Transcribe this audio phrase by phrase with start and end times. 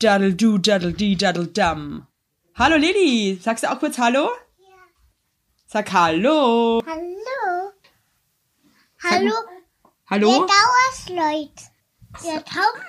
[0.00, 2.06] Daddle du, daddle die, daddle dum.
[2.54, 4.30] Hallo Lilly, sagst du auch kurz Hallo?
[4.58, 4.68] Ja.
[5.66, 6.80] Sag Hallo.
[6.86, 7.72] Hallo.
[9.02, 9.32] Hallo.
[10.08, 10.30] Hallo?
[10.30, 11.58] Ihr Dauersleut.
[12.24, 12.86] Ihr Tauben.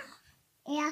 [0.68, 0.92] Ja.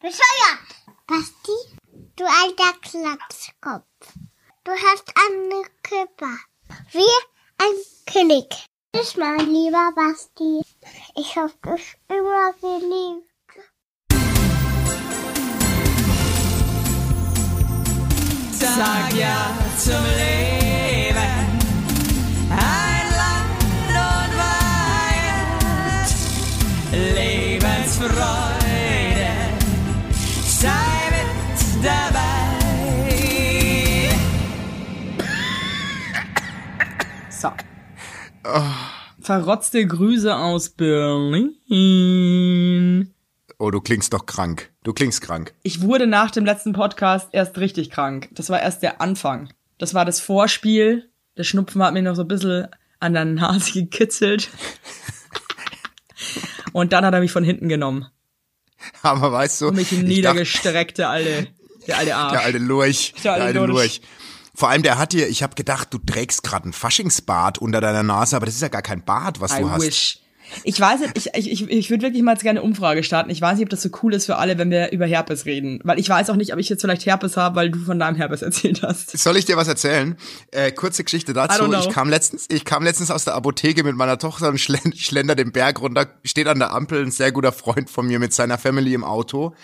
[0.00, 0.68] Bescheuert.
[1.06, 1.76] Basti,
[2.16, 4.14] du alter Klapskopf.
[4.64, 6.38] Du hast eine Körper.
[6.92, 7.14] Wie
[7.58, 7.74] ein
[8.10, 8.66] König.
[8.96, 10.62] Tschüss, mein lieber Basti.
[11.16, 13.27] Ich hab dich immer geliebt.
[18.76, 21.16] Sag ja zum Leben.
[22.50, 24.32] Ein Land und
[25.14, 26.10] Weihend.
[27.16, 29.30] Lebensfreude.
[30.44, 32.28] Sei mit dabei.
[37.30, 37.50] So.
[39.20, 41.54] Verrotzte Grüße aus Berlin.
[43.58, 44.72] Oh, du klingst doch krank.
[44.88, 45.52] Du klingst krank.
[45.62, 48.30] Ich wurde nach dem letzten Podcast erst richtig krank.
[48.32, 49.52] Das war erst der Anfang.
[49.76, 51.10] Das war das Vorspiel.
[51.36, 52.68] Der Schnupfen hat mir noch so ein bisschen
[52.98, 54.48] an der Nase gekitzelt.
[56.72, 58.06] Und dann hat er mich von hinten genommen.
[59.02, 61.48] Aber weißt du, Und mich niedergestreckt, der alte,
[61.86, 62.32] der alte Arsch.
[62.32, 63.68] der alte Lurch, Der der alte alte Lurch.
[63.68, 64.00] Lurch.
[64.54, 68.02] Vor allem, der hat dir, ich habe gedacht, du trägst gerade ein Faschingsbart unter deiner
[68.04, 70.22] Nase, aber das ist ja gar kein Bart, was I du hast.
[70.64, 73.30] Ich weiß nicht, ich, ich, ich, würde wirklich mal jetzt gerne eine Umfrage starten.
[73.30, 75.80] Ich weiß nicht, ob das so cool ist für alle, wenn wir über Herpes reden.
[75.84, 78.16] Weil ich weiß auch nicht, ob ich jetzt vielleicht Herpes habe, weil du von deinem
[78.16, 79.16] Herpes erzählt hast.
[79.16, 80.16] Soll ich dir was erzählen?
[80.50, 81.72] Äh, kurze Geschichte dazu.
[81.72, 85.34] Ich kam letztens, ich kam letztens aus der Apotheke mit meiner Tochter und schlend, schlender
[85.34, 88.58] den Berg runter, steht an der Ampel ein sehr guter Freund von mir mit seiner
[88.58, 89.54] Family im Auto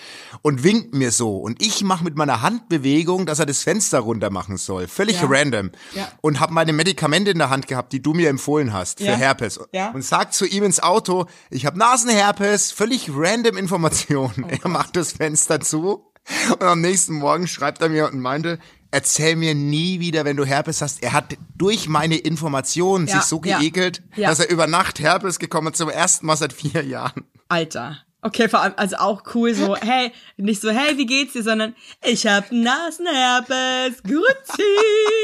[0.43, 1.37] und winkt mir so.
[1.37, 4.89] Und ich mache mit meiner Handbewegung, dass er das Fenster runter machen soll.
[4.89, 5.27] Völlig Ja.
[5.29, 5.71] random.
[5.95, 6.09] Ja.
[6.21, 9.17] Und habe meine Medikamente in der Hand gehabt, die du mir empfohlen hast für Ja.
[9.17, 9.61] Herpes.
[9.73, 9.91] Ja.
[9.91, 14.47] Und sag zu ihm ins Auto, ich habe Nasenherpes, völlig random Informationen.
[14.62, 16.05] er macht das Fenster zu
[16.50, 18.58] und am nächsten Morgen schreibt er mir und meinte,
[18.91, 21.00] erzähl mir nie wieder, wenn du Herpes hast.
[21.02, 24.30] Er hat durch meine Informationen Ja, sich so ja, geekelt, ja.
[24.30, 27.24] dass er über Nacht Herpes gekommen ist, zum ersten Mal seit vier Jahren.
[27.48, 27.98] Alter.
[28.23, 31.77] Okay, vor allem, also auch cool, so, hey, nicht so, hey, wie geht's dir, sondern
[32.02, 34.63] ich hab Nasenherpes, grüezi.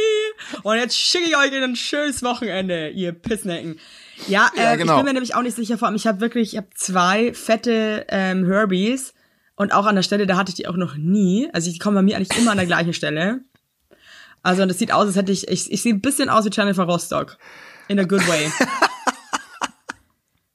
[0.63, 3.81] Und jetzt schicke ich euch in ein schönes Wochenende, ihr Pissnecken.
[4.29, 4.93] Ja, Ja, äh, genau.
[4.93, 7.33] ich bin mir nämlich auch nicht sicher, vor allem, ich habe wirklich, ich habe zwei
[7.35, 9.15] fette ähm, Herbies
[9.57, 11.49] und auch an der Stelle, da hatte ich die auch noch nie.
[11.53, 13.41] Also die kommen bei mir eigentlich immer an der gleichen Stelle.
[14.43, 16.51] Also und das sieht aus, als hätte ich, ich, ich sehe ein bisschen aus wie
[16.51, 17.37] Jennifer Rostock.
[17.89, 18.51] In a good way.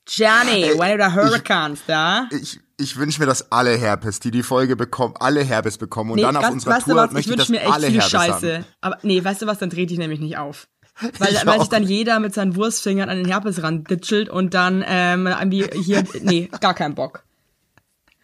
[0.08, 2.28] Johnny, when the hurricanes da?
[2.32, 6.22] Ich, ich wünsche mir, dass alle Herpes, die die Folge bekommen, alle Herpes bekommen und
[6.22, 7.88] dann auf ganz- unserer weißt Tour was, ich möchte ich, wünsche dass mir echt alle
[7.88, 8.54] viel Herpes Scheiße.
[8.56, 8.66] haben.
[8.82, 10.68] Aber nee, weißt du was, dann dreh dich nämlich nicht auf.
[11.20, 11.60] Weil, Ich weil auch.
[11.62, 16.04] sich dann jeder mit seinen Wurstfingern an den Herpes randitschelt und dann ähm, irgendwie hier,
[16.22, 17.24] nee, gar keinen Bock.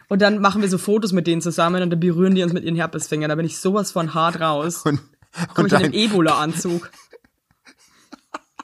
[0.07, 2.63] Und dann machen wir so Fotos mit denen zusammen und dann berühren die uns mit
[2.63, 3.29] ihren Herpesfingern.
[3.29, 4.83] Da bin ich sowas von hart raus.
[4.85, 4.99] Und,
[5.53, 6.89] Komm und ich in einem Ebola-Anzug.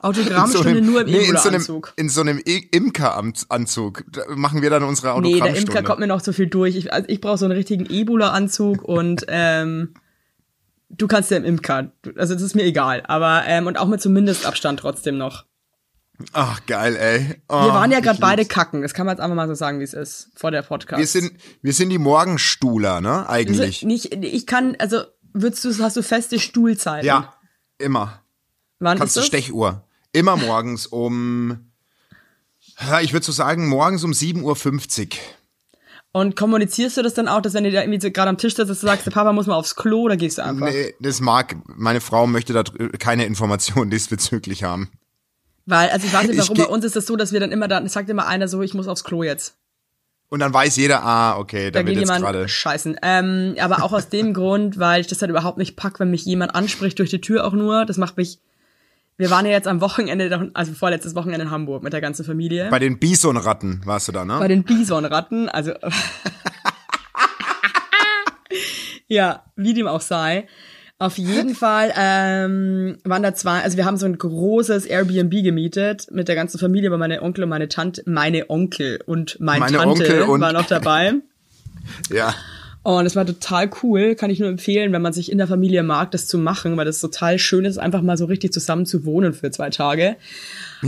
[0.01, 1.93] Autogrammstunde einem- nur im nee, in so einem, Ebola-Anzug.
[1.95, 4.03] in so einem Imker-Anzug
[4.35, 5.71] machen wir dann unsere Nee, der Autogrammstunde.
[5.71, 6.75] Imker kommt mir noch zu viel durch.
[6.75, 9.95] Ich, also ich brauche so einen richtigen Ebola-Anzug und ähm,
[10.89, 11.91] du kannst ja im Imker.
[12.15, 13.03] Also das ist mir egal.
[13.07, 15.45] Aber ähm, und auch mit so Mindestabstand trotzdem noch.
[16.33, 17.41] Ach, geil, ey.
[17.47, 18.81] Oh, Wir waren ja gerade beide kacken.
[18.81, 20.99] Das kann man jetzt einfach mal so sagen, wie es ist vor der Podcast.
[20.99, 23.83] Wir sind, wir sind die Morgenstuhler, ne, also eigentlich.
[23.83, 25.03] nicht, ich kann, also
[25.33, 27.05] würdest du, hast du feste Stuhlzeiten?
[27.05, 27.35] ja,
[27.77, 28.23] immer.
[28.79, 29.27] Wann Kannst ist du?
[29.27, 29.83] Stechuhr.
[30.11, 31.71] Immer morgens um,
[33.01, 35.19] ich würde so sagen, morgens um 7.50 Uhr.
[36.19, 38.55] Und kommunizierst du das dann auch, dass wenn du da irgendwie so gerade am Tisch
[38.55, 40.71] sitzt, dass du sagst, der Papa muss mal aufs Klo, oder gehst du einfach?
[40.71, 42.63] Nee, das mag, meine Frau möchte da
[42.97, 44.89] keine Informationen diesbezüglich haben.
[45.67, 47.51] Weil, also ich weiß nicht Ich warum, bei uns ist das so, dass wir dann
[47.51, 49.57] immer es sagt immer einer so, ich muss aufs Klo jetzt.
[50.29, 52.47] Und dann weiß jeder, ah, okay, da, Da wird jetzt gerade.
[52.47, 52.97] scheißen.
[53.03, 56.25] Ähm, aber auch aus dem Grund, weil ich das halt überhaupt nicht pack, wenn mich
[56.25, 57.85] jemand anspricht durch die Tür auch nur.
[57.85, 58.39] Das macht mich.
[59.19, 62.67] Wir waren ja jetzt am Wochenende, also vorletztes Wochenende in Hamburg mit der ganzen Familie.
[62.69, 64.37] Bei den Bisonratten warst du da, ne?
[64.37, 65.71] Bei den Bisonratten, also.
[69.07, 70.45] ja, wie dem auch sei.
[70.99, 76.07] Auf jeden Fall ähm, waren da zwei, also wir haben so ein großes Airbnb gemietet
[76.11, 79.77] mit der ganzen Familie, aber meine Onkel und meine Tante, meine Onkel und mein Meine
[79.77, 81.13] Tante Onkel und- waren noch dabei.
[82.11, 82.33] Ja.
[82.87, 85.83] Und es war total cool, kann ich nur empfehlen, wenn man sich in der Familie
[85.83, 89.03] mag, das zu machen, weil das total schön ist, einfach mal so richtig zusammen zu
[89.03, 90.15] wohnen für zwei Tage.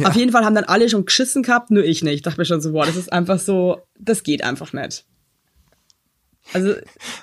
[0.05, 2.13] Auf jeden Fall haben dann alle schon geschissen gehabt, nur ich nicht.
[2.13, 5.03] Ich dachte mir schon so, boah, das ist einfach so, das geht einfach nicht.
[6.53, 6.73] Also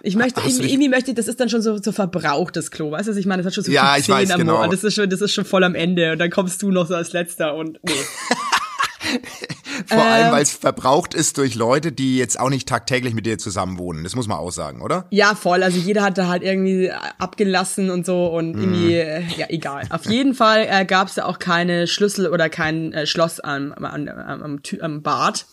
[0.02, 2.90] ich möchte, du irgendwie, irgendwie möchte ich, das ist dann schon so, so verbrauchtes Klo,
[2.90, 3.43] weißt du, was ich meine?
[3.43, 4.67] Das hat schon so Ja, viel ich weiß, genau.
[4.67, 6.96] Das ist schon, das ist schon voll am Ende und dann kommst du noch so
[6.96, 7.93] als letzter und nee.
[9.87, 10.33] Vor allem, Ähm.
[10.33, 14.05] weil es verbraucht ist durch Leute, die jetzt auch nicht tagtäglich mit dir zusammen wohnen.
[14.05, 15.06] Das muss man auch sagen, oder?
[15.11, 15.62] Ja, voll.
[15.62, 19.85] Also jeder hat da halt irgendwie abgelassen und so und irgendwie, äh, ja, egal.
[19.91, 23.73] Auf jeden Fall äh, gab es da auch keine Schlüssel oder kein äh, Schloss am,
[23.73, 25.47] am, am, am, am Bad.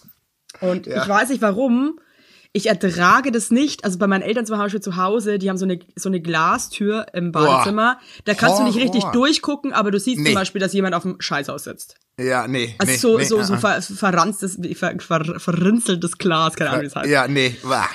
[0.62, 1.04] Und Ja.
[1.04, 2.00] ich weiß nicht warum.
[2.56, 3.84] Ich ertrage das nicht.
[3.84, 7.08] Also bei meinen Eltern zum Beispiel zu Hause, die haben so eine, so eine Glastür
[7.14, 8.00] im Badezimmer.
[8.26, 8.94] Da kannst du nicht Horror.
[8.94, 10.26] richtig durchgucken, aber du siehst Nee.
[10.28, 11.96] zum Beispiel, dass jemand auf dem Scheißhaus sitzt.
[12.20, 12.76] Ja, nee.
[12.78, 16.84] Also nee, so, nee, so, so ah, ver, verranztes, ver, ver, verrinzeltes Glas, keine Ahnung,
[16.84, 17.10] wie es heißt.
[17.10, 17.58] Ja, nee.
[17.64, 17.90] Wah.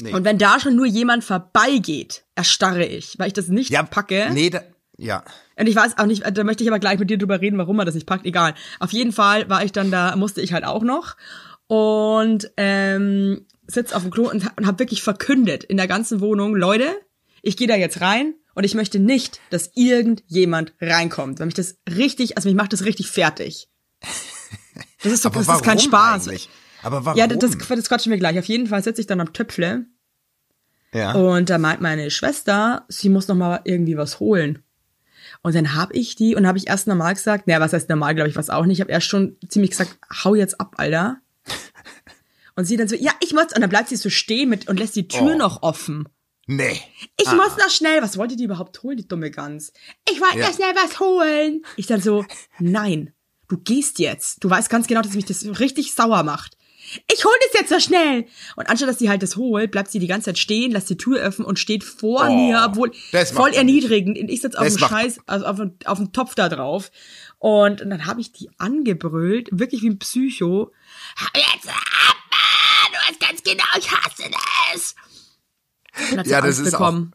[0.00, 0.14] nee.
[0.14, 4.30] Und wenn da schon nur jemand vorbeigeht, erstarre ich, weil ich das nicht ja, packe.
[4.32, 4.62] Nee, da,
[4.96, 5.22] ja.
[5.58, 7.76] Und ich weiß auch nicht, da möchte ich aber gleich mit dir drüber reden, warum
[7.76, 8.24] man das nicht packt.
[8.24, 8.54] Egal.
[8.80, 11.16] Auf jeden Fall war ich dann da, musste ich halt auch noch.
[11.66, 16.56] Und ähm, sitz auf dem Klo und, und habe wirklich verkündet in der ganzen Wohnung,
[16.56, 16.88] Leute,
[17.42, 21.38] ich gehe da jetzt rein und ich möchte nicht, dass irgendjemand reinkommt.
[21.38, 23.68] Weil mich das richtig, also mich macht das richtig fertig.
[25.02, 26.28] Das ist, so, Aber das ist kein Spaß.
[26.28, 26.48] Eigentlich?
[26.82, 27.18] Aber warum?
[27.18, 28.38] Ja, das, das quatschen wir gleich.
[28.38, 29.86] Auf jeden Fall sitze ich dann am Töpfle
[30.94, 31.12] ja.
[31.12, 34.64] und da meint meine Schwester, sie muss noch mal irgendwie was holen.
[35.42, 38.14] Und dann hab ich die und habe ich erst normal gesagt, naja, was heißt normal,
[38.14, 38.78] glaube ich, was auch nicht.
[38.78, 41.20] Ich habe erst schon ziemlich gesagt, hau jetzt ab, Alter.
[42.58, 44.80] Und sie dann so, ja, ich muss, und dann bleibt sie so stehen mit und
[44.80, 45.38] lässt die Tür Oh.
[45.38, 46.08] noch offen.
[46.48, 46.80] Nee.
[47.16, 49.72] Ich muss noch schnell, was wollte die überhaupt holen, die dumme Gans?
[50.10, 50.48] Ich wollte Ja.
[50.48, 51.62] noch schnell was holen.
[51.76, 52.24] Ich dann so,
[52.58, 53.12] nein,
[53.48, 54.42] du gehst jetzt.
[54.42, 56.56] Du weißt ganz genau, dass mich das richtig sauer macht.
[57.12, 58.24] Ich hol das jetzt so schnell.
[58.56, 60.96] Und anstatt dass sie halt das holt, bleibt sie die ganze Zeit stehen, lässt die
[60.96, 62.92] Tür öffnen und steht vor Oh, mir, obwohl
[63.32, 64.18] voll erniedrigend.
[64.18, 66.90] Und ich sitze auf dem Scheiß, also auf, dem- auf dem Topf da drauf.
[67.38, 70.72] Und, dann habe ich die angebrüllt, wirklich wie ein Psycho.
[71.36, 72.16] Jetzt ab,
[73.08, 74.94] Du weißt ganz genau, ich hasse das.
[76.00, 77.12] Und dann hat sie Ja, das Angst ist auch- bekommen.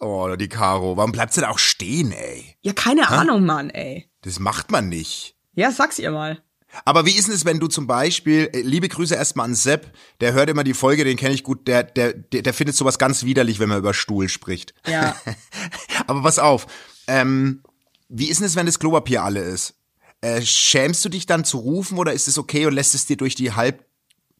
[0.00, 0.96] Oh, die Caro.
[0.96, 2.56] Warum bleibt sie da auch stehen, ey?
[2.60, 4.10] Ja, keine Ahnung, Mann, ey.
[4.22, 5.36] Das macht man nicht.
[5.54, 6.42] Ja, sag's ihr mal.
[6.84, 9.96] Aber wie ist denn es, wenn du zum Beispiel, äh, liebe Grüße erstmal an Sepp,
[10.20, 12.98] der hört immer die Folge, den kenne ich gut, der, der, der, der findet sowas
[12.98, 14.74] ganz widerlich, wenn man über Stuhl spricht.
[14.86, 15.16] Ja.
[16.08, 16.66] Aber pass auf,
[17.06, 17.62] ähm,
[18.08, 19.74] wie ist denn es, wenn das Klopapier alle ist?
[20.20, 23.16] Äh, schämst du dich dann zu rufen oder ist es okay und lässt es dir
[23.16, 23.86] durch die halb,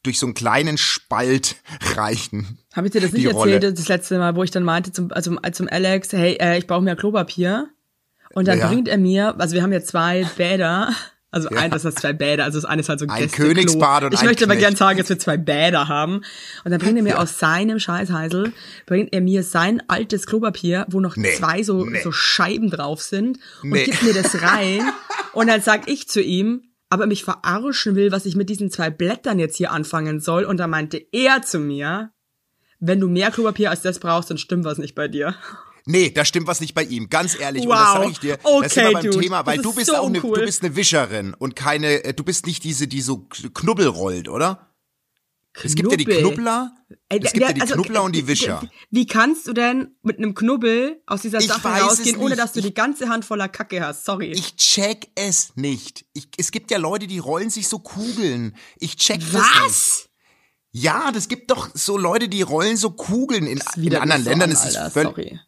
[0.04, 1.56] durch so einen kleinen Spalt
[1.96, 2.58] reichen?
[2.74, 3.54] Habe ich dir das nicht Rolle.
[3.54, 6.66] erzählt, das letzte Mal, wo ich dann meinte zum, also zum Alex, hey, äh, ich
[6.68, 7.68] brauche mehr Klopapier.
[8.32, 8.68] Und dann Ja.
[8.68, 10.92] bringt er mir, also wir haben ja zwei Bäder,
[11.30, 13.30] also ein, das heißt zwei Bäder, also das eine ist halt so ein Ein.
[13.30, 14.66] Königsbad und Ich ein möchte aber Knecht.
[14.68, 16.22] gern sagen, dass wir zwei Bäder haben.
[16.64, 18.52] Und dann bringt er mir aus seinem Scheißheisel,
[18.86, 22.00] bringt er mir sein altes Klopapier, wo noch Nee, zwei so, nee.
[22.02, 23.84] so Scheiben drauf sind und Nee.
[23.84, 24.82] gibt mir das rein.
[25.32, 26.62] und dann sag ich zu ihm,
[26.94, 30.44] aber er mich verarschen will, was ich mit diesen zwei Blättern jetzt hier anfangen soll.
[30.44, 32.12] Und da meinte er zu mir,
[32.80, 35.34] wenn du mehr Klopapier als das brauchst, dann stimmt was nicht bei dir.
[35.86, 37.10] Nee, da stimmt was nicht bei ihm.
[37.10, 37.76] Ganz ehrlich, und Wow.
[37.78, 38.38] das sage ich dir.
[38.42, 39.20] Okay, das sind wir beim Dude.
[39.20, 40.38] Thema, weil du ist bist so auch eine, cool.
[40.38, 44.28] du bist eine Wischerin und keine, äh, du bist nicht diese, die so Knubbel rollt,
[44.28, 44.73] oder?
[45.62, 46.22] Es gibt ja die Knubbel.
[46.22, 46.74] Knubbler,
[47.08, 48.68] Ey, es gibt ja die also, Knubbler und die äh, Wischer.
[48.90, 52.52] Wie, kannst du denn mit einem Knubbel aus dieser Ich Sache es rausgehen, ohne dass
[52.52, 54.04] du Ich- die ganze Hand voller Kacke hast?
[54.04, 54.32] Sorry.
[54.32, 56.06] Ich check es nicht.
[56.12, 58.56] Ich, es gibt ja Leute, die rollen sich so Kugeln.
[58.78, 59.44] Ich check das nicht.
[59.64, 60.08] was?
[60.72, 64.50] Ja, das gibt doch so Leute, die rollen so Kugeln in, in anderen Ländern.
[64.50, 65.38] an, ist Alter, völlig,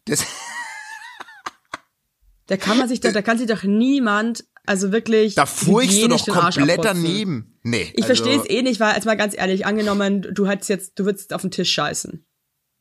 [2.45, 5.35] Da kann man sich doch, da kann sich doch niemand, also wirklich.
[5.35, 7.56] da furchst du doch komplett daneben.
[7.69, 7.91] Nee.
[7.95, 10.97] Ich also, verstehe es eh nicht, weil, jetzt mal ganz ehrlich, angenommen, du hättest jetzt,
[10.99, 12.25] du würdest auf den Tisch scheißen.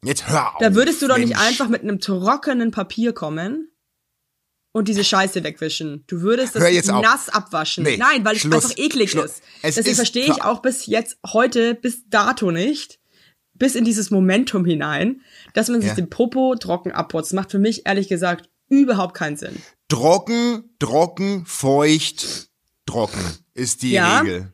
[0.05, 0.61] Jetzt hör auf.
[0.61, 1.41] Da würdest du doch nicht Mensch.
[1.41, 3.71] einfach mit einem trockenen Papier kommen
[4.73, 6.05] und diese Scheiße wegwischen.
[6.07, 7.03] Du würdest das jetzt auf.
[7.03, 7.83] nass abwaschen.
[7.85, 9.25] Nee, Nein, weil es einfach eklig Schluss.
[9.25, 9.43] ist.
[9.63, 13.01] Es Deswegen ist verstehe ich auch bis jetzt, heute, bis dato nicht,
[13.55, 15.23] bis in dieses Momentum hinein,
[15.55, 15.95] dass man sich Ja.
[15.97, 17.33] den Popo trocken abputzt.
[17.33, 19.57] Macht für mich ehrlich gesagt überhaupt keinen Sinn.
[19.89, 22.51] Trocken, trocken, feucht,
[22.85, 23.21] trocken
[23.55, 24.53] ist die Ja, Regel.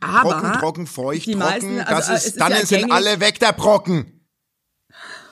[0.00, 1.46] Aber Trocken, trocken, feucht, die trocken.
[1.76, 4.26] meisten- also, das äh, ist, dann ja sind alle weg, der Brocken.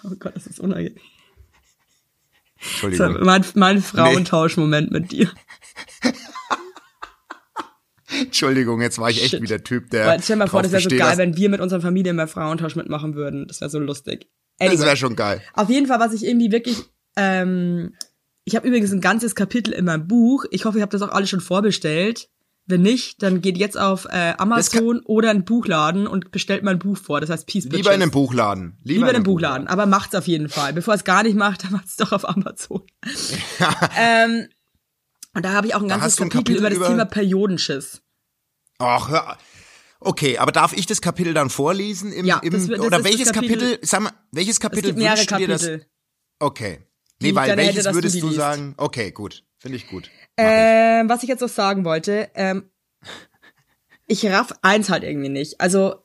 [0.05, 0.97] Oh Gott, das ist unangenehm.
[2.81, 3.25] So, Entschuldigung.
[3.27, 5.31] mein, mein Frauentauschmoment mit dir.
[8.07, 9.43] Entschuldigung, jetzt war ich echt Shit.
[9.43, 10.13] wie der Typ, der.
[10.13, 12.77] Aber stell mal vor, das wäre so geil, wenn wir mit unserer Familie mehr Frauentausch
[12.77, 13.47] mitmachen würden.
[13.49, 14.29] Das wäre so lustig.
[14.59, 14.85] Das Anyway.
[14.87, 15.43] wäre schon geil.
[15.55, 16.79] Auf jeden Fall, was ich irgendwie wirklich,
[17.17, 17.95] ähm,
[18.45, 20.45] ich habe übrigens ein ganzes Kapitel in meinem Buch.
[20.51, 22.29] Ich hoffe, ihr habt das auch alle schon vorbestellt.
[22.67, 26.97] Wenn nicht, dann geht jetzt auf äh, Amazon oder einen Buchladen und bestellt mein Buch
[26.97, 27.21] vor.
[27.21, 27.95] Das heißt Peace Lieber Bitches.
[27.95, 28.79] in einem Buchladen.
[28.83, 30.73] Lieber, Lieber in einem Buchladen, aber macht's auf jeden Fall.
[30.73, 32.83] Bevor es gar nicht macht, dann macht's doch auf Amazon.
[33.99, 34.49] ähm,
[35.35, 36.87] und da habe ich auch ein Da ganzes du ein Kapitel, Kapitel über das über-
[36.89, 38.01] Thema Periodenschiss.
[38.79, 39.37] Ach, hör.
[40.01, 42.13] Okay, aber darf ich das Kapitel dann vorlesen?
[42.13, 44.61] Im, Ja, im, das das oder ist das welches Kapitel, Kapitel- sag mal, welches Es
[44.61, 45.63] Kapitel gibt mehrere wünschst du dir das?
[45.63, 45.87] Kapitel.
[46.41, 46.87] Okay.
[47.23, 48.37] Nee, weil hätte, welches du würdest du liest.
[48.39, 48.75] sagen?
[48.77, 49.45] Okay, gut.
[49.65, 50.11] Finde ich gut.
[50.37, 52.69] Ähm, was ich jetzt noch sagen wollte, ähm,
[54.07, 55.59] ich raff eins halt irgendwie nicht.
[55.59, 56.03] Also,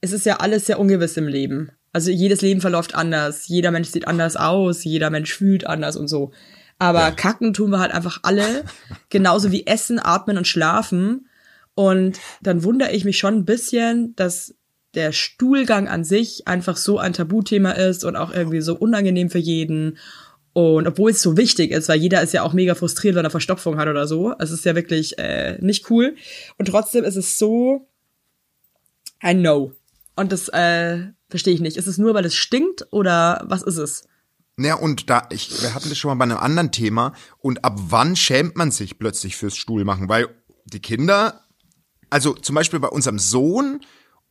[0.00, 1.72] es ist ja alles sehr ungewiss im Leben.
[1.92, 6.08] Also jedes Leben verläuft anders, jeder Mensch sieht anders aus, jeder Mensch fühlt anders und
[6.08, 6.32] so.
[6.78, 7.10] Aber Ja.
[7.10, 8.64] kacken tun wir halt einfach alle,
[9.10, 11.28] genauso wie essen, atmen und schlafen.
[11.74, 14.54] Und dann wundere ich mich schon ein bisschen, dass
[14.94, 19.38] der Stuhlgang an sich einfach so ein Tabuthema ist und auch irgendwie so unangenehm für
[19.38, 19.98] jeden.
[20.54, 23.30] Und obwohl es so wichtig ist, weil jeder ist ja auch mega frustriert, wenn er
[23.30, 24.34] Verstopfung hat oder so.
[24.38, 26.14] Es ist ja wirklich äh, nicht cool.
[26.58, 27.88] Und trotzdem ist es so
[29.20, 29.72] ein No.
[30.14, 31.78] Und das äh, verstehe ich nicht.
[31.78, 34.04] Ist es nur, weil es stinkt oder was ist es?
[34.56, 37.14] Naja, und da, ich, wir hatten das schon mal bei einem anderen Thema.
[37.38, 40.10] Und ab wann schämt man sich plötzlich fürs Stuhlmachen?
[40.10, 40.28] Weil
[40.66, 41.40] die Kinder,
[42.10, 43.80] also zum Beispiel bei unserem Sohn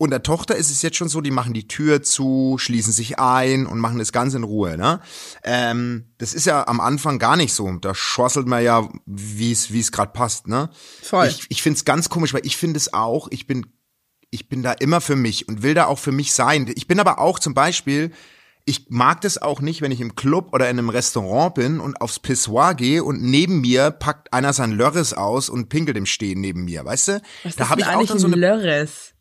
[0.02, 3.20] und der Tochter ist es jetzt schon so, die machen die Tür zu, schließen sich
[3.20, 4.76] ein und machen das Ganze in Ruhe.
[4.76, 5.00] Ne?
[5.44, 7.72] Ähm, das ist ja am Anfang gar nicht so.
[7.74, 10.48] Da schosselt man ja, wie es wie es gerade passt.
[10.48, 10.72] Ne?
[11.04, 11.28] Voll.
[11.28, 13.68] Ich, ich finde es ganz komisch, weil ich finde es auch, ich bin
[14.32, 16.68] ich bin da immer für mich und will da auch für mich sein.
[16.76, 18.10] Ich bin aber auch zum Beispiel,
[18.66, 22.02] ich mag das auch nicht, wenn ich im Club oder in einem Restaurant bin und
[22.02, 26.42] aufs Pissoir gehe und neben mir packt einer sein Lörres aus und pinkelt im Stehen
[26.42, 27.22] neben mir, weißt du?
[27.44, 29.14] Was da habe ich auch eigentlich dann so ein eine, Lörres?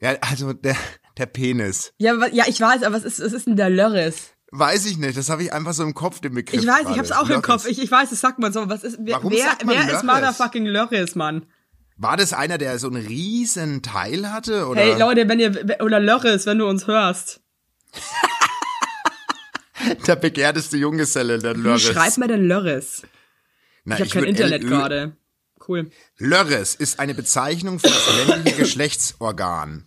[0.00, 0.76] Ja, also der,
[1.18, 1.92] der Penis.
[1.98, 4.32] Ja, ja, ich weiß, aber was ist, was ist denn der Lörres?
[4.52, 6.60] Weiß ich nicht, das habe ich einfach so im Kopf, den Begriff.
[6.60, 6.98] Ich weiß, ich gerade.
[6.98, 7.42] hab's auch im Lörres.
[7.44, 7.66] Kopf.
[7.66, 8.68] Ich, ich weiß, das sagt man so.
[8.68, 11.46] Was ist, wer, Warum wer, sagt man wer ist motherfucking Lörres, Mann?
[11.96, 14.66] War das einer, der so einen riesen Teil hatte?
[14.66, 14.82] Oder?
[14.82, 17.40] Hey, Leute, wenn ihr, oder Lörres, wenn du uns hörst.
[20.06, 21.82] der begehrteste Junggeselle, der Wie Lörres.
[21.82, 23.02] schreibt man denn Lörres?
[23.84, 25.16] Na, Ich habe kein Internet gerade.
[25.66, 25.90] Cool.
[26.18, 29.86] Lörres ist eine Bezeichnung für das männliche Geschlechtsorgan.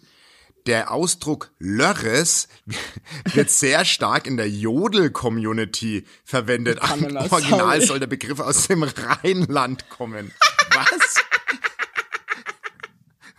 [0.65, 2.47] Der Ausdruck Lörres
[3.33, 6.79] wird sehr stark in der Jodel-Community verwendet.
[6.79, 7.31] das?
[7.31, 7.85] Original Sorry.
[7.85, 10.31] soll der Begriff aus dem Rheinland kommen.
[10.73, 11.15] Was?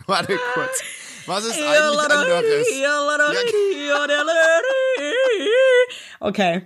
[0.07, 0.81] Warte kurz.
[1.27, 2.67] Was ist eigentlich ein Lörres?
[6.19, 6.65] Okay.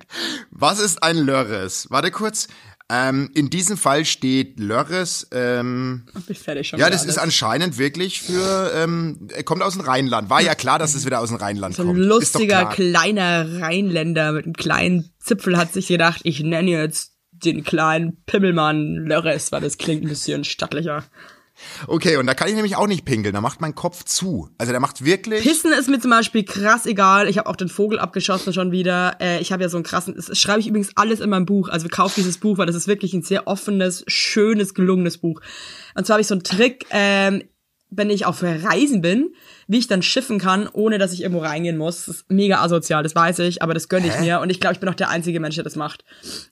[0.51, 1.87] Was ist ein Lörres?
[1.91, 2.47] Warte kurz.
[2.87, 6.79] Ähm, in diesem Fall steht Lörres, ähm, Ich fertig schon.
[6.79, 10.29] Ja, das ist anscheinend wirklich für, ähm, er kommt aus dem Rheinland.
[10.29, 11.99] War ja klar, dass es wieder aus dem Rheinland So ein kommt.
[11.99, 12.91] lustiger, doch klar.
[12.91, 19.07] kleiner Rheinländer mit einem kleinen Zipfel hat sich gedacht, ich nenne jetzt den kleinen Pimmelmann
[19.07, 21.03] Lörres, weil das klingt ein bisschen stattlicher.
[21.87, 23.33] Okay, und da kann ich nämlich auch nicht pinkeln.
[23.33, 24.49] Da macht mein Kopf zu.
[24.57, 25.43] Also der macht wirklich.
[25.43, 27.27] Pissen ist mir zum Beispiel krass egal.
[27.27, 29.17] Ich habe auch den Vogel abgeschossen schon wieder.
[29.19, 31.69] Äh, ich habe ja so einen krassen, das schreibe ich übrigens alles in meinem Buch.
[31.69, 35.41] Also kaufen dieses Buch, weil das ist wirklich ein sehr offenes, schönes, gelungenes Buch.
[35.95, 37.43] Und zwar habe ich so einen Trick, ähm,
[37.89, 39.33] wenn ich auf Reisen bin,
[39.67, 42.05] wie ich dann schiffen kann, ohne dass ich irgendwo reingehen muss.
[42.05, 44.21] Das ist mega asozial, das weiß ich, aber das gönne ich Hä?
[44.21, 44.39] mir.
[44.41, 46.03] Und ich glaube, ich bin auch der einzige Mensch, der das macht.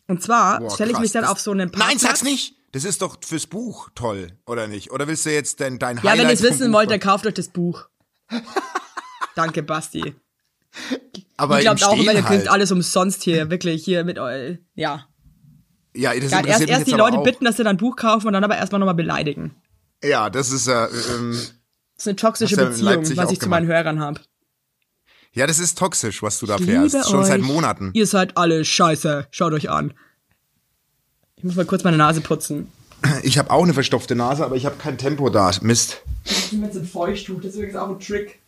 [0.07, 1.89] Und zwar stelle ich mich dann auf so einen Parkplatz.
[1.89, 2.55] Nein, sag's nicht.
[2.73, 4.91] Das ist doch fürs Buch toll, oder nicht?
[4.91, 7.25] Oder willst du jetzt denn dein Ja, Highlight wenn ihr es wissen wollt, dann kauft
[7.25, 7.87] euch das Buch.
[9.35, 10.15] Danke, Basti.
[11.37, 12.47] Aber Ihr glaubt im auch immer, ihr kriegt halt.
[12.49, 15.07] alles umsonst hier, wirklich hier mit eu ja.
[15.95, 17.23] Ja, das ja erst mich erst die Leute auch.
[17.23, 19.55] bitten, dass sie dann ein Buch kaufen und dann aber erstmal nochmal beleidigen.
[20.03, 21.51] Ja, das ist äh, ähm, Das
[21.99, 24.19] ist eine toxische ja Beziehung, was ich zu meinen Hörern habe.
[25.33, 26.95] ja, das ist toxisch, was du da Ich fährst.
[26.95, 27.27] liebe Schon euch.
[27.27, 27.91] seit Monaten.
[27.93, 29.27] Ihr seid alle scheiße.
[29.29, 29.93] Schaut euch an.
[31.43, 32.71] Ich muss mal kurz meine Nase putzen.
[33.21, 35.51] Ich habe auch eine verstopfte Nase, aber ich habe kein Tempo da.
[35.59, 36.01] Mist.
[36.23, 38.39] Ich nehme jetzt ein Feuchttuch, das ist übrigens auch ein Trick.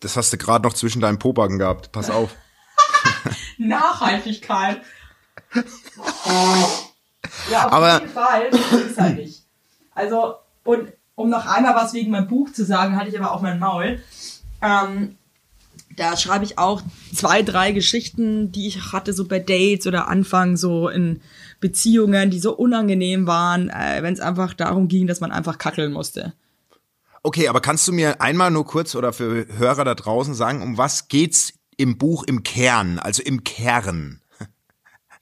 [0.00, 1.92] Das hast du gerade noch zwischen deinen Pobacken gehabt.
[1.92, 2.30] Pass auf.
[3.58, 4.80] Nachhaltigkeit.
[7.50, 8.48] ja, auf Aber- jeden Fall.
[8.50, 9.42] Das ist halt nicht.
[9.94, 13.42] Also, und um noch einmal was wegen meinem Buch zu sagen, hatte ich aber auch
[13.42, 14.02] mein Maul.
[14.62, 15.18] Ähm,
[15.96, 16.82] da schreibe ich auch
[17.14, 21.20] zwei, drei Geschichten, die ich hatte, so bei Dates oder Anfang so in
[21.60, 25.92] Beziehungen, die so unangenehm waren, äh, wenn es einfach darum ging, dass man einfach kackeln
[25.92, 26.34] musste.
[27.22, 30.78] Okay, aber kannst du mir einmal nur kurz oder für Hörer da draußen sagen, um
[30.78, 34.20] was geht's im Buch im Kern, also im Kern?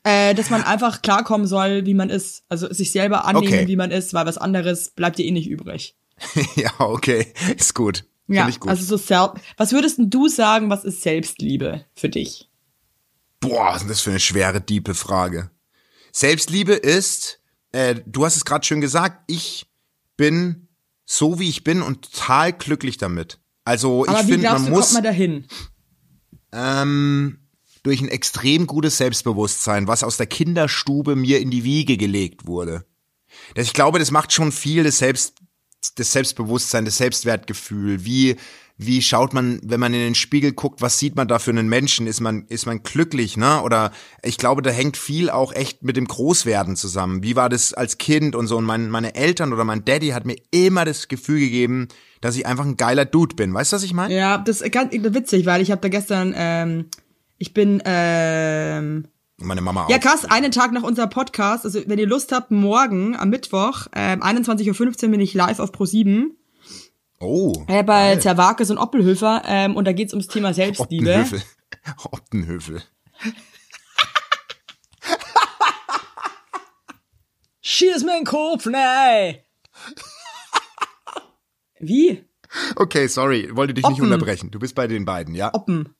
[0.03, 2.43] Äh, dass man einfach klarkommen soll, wie man ist.
[2.51, 3.69] Also sich selber annehmen, Okay.
[3.69, 5.97] wie man ist, weil was anderes bleibt dir eh nicht übrig.
[6.57, 8.05] ja, okay, ist gut.
[8.27, 9.33] Ja, also so Self.
[9.57, 12.49] Was würdest denn du sagen, was ist Selbstliebe für dich?
[13.41, 15.51] Boah, was ist das für eine schwere, diepe Frage.
[16.13, 17.41] Selbstliebe ist,
[17.73, 19.67] äh, du hast es gerade schön gesagt, ich
[20.17, 20.69] bin
[21.05, 23.41] so wie ich bin und total glücklich damit.
[23.65, 25.47] Also Aber ich finde, man du, muss kommt man dahin?
[26.53, 27.39] ähm,
[27.83, 32.87] durch ein extrem gutes Selbstbewusstsein, was aus der Kinderstube mir in die Wiege gelegt wurde.
[33.55, 35.39] Das, ich glaube, das macht schon viel des Selbst,
[35.95, 38.05] das Selbstbewusstsein, das Selbstwertgefühl.
[38.05, 38.37] Wie,
[38.77, 41.69] wie schaut man, wenn man in den Spiegel guckt, was sieht man da für einen
[41.69, 42.07] Menschen?
[42.07, 43.63] Ist man, ist man glücklich, ne?
[43.63, 47.23] Oder ich glaube, da hängt viel auch echt mit dem Großwerden zusammen.
[47.23, 48.57] Wie war das als Kind und so?
[48.57, 51.89] Und mein, meine Eltern oder mein Daddy hat mir immer das Gefühl gegeben,
[52.21, 53.55] dass ich einfach ein geiler Dude bin.
[53.55, 54.15] Weißt du, was ich meine?
[54.15, 56.87] Ja, das ist ganz witzig, weil ich habe da gestern, ähm,
[57.39, 59.07] ich bin, ähm,
[59.39, 59.91] Meine Mama auch.
[59.91, 63.87] ja krass, einen Tag nach unserem Podcast, also wenn ihr Lust habt, morgen am Mittwoch,
[63.95, 66.27] ähm, 21.15 Uhr bin ich live auf Pro7
[67.21, 67.65] Oh.
[67.69, 71.11] äh, bei Zerwakis und Oppelhöfer ähm, und da geht's ums Thema Selbstliebe.
[71.11, 71.43] Optenhöfel.
[72.13, 72.83] Optenhöfel.
[77.61, 79.39] Schieß mir den Kopf, nein!
[81.81, 82.25] Wie?
[82.77, 84.13] Okay, sorry, wollte dich nicht Oppen.
[84.13, 84.51] unterbrechen.
[84.51, 85.53] Du bist bei den beiden, ja?
[85.55, 85.95] Oppen.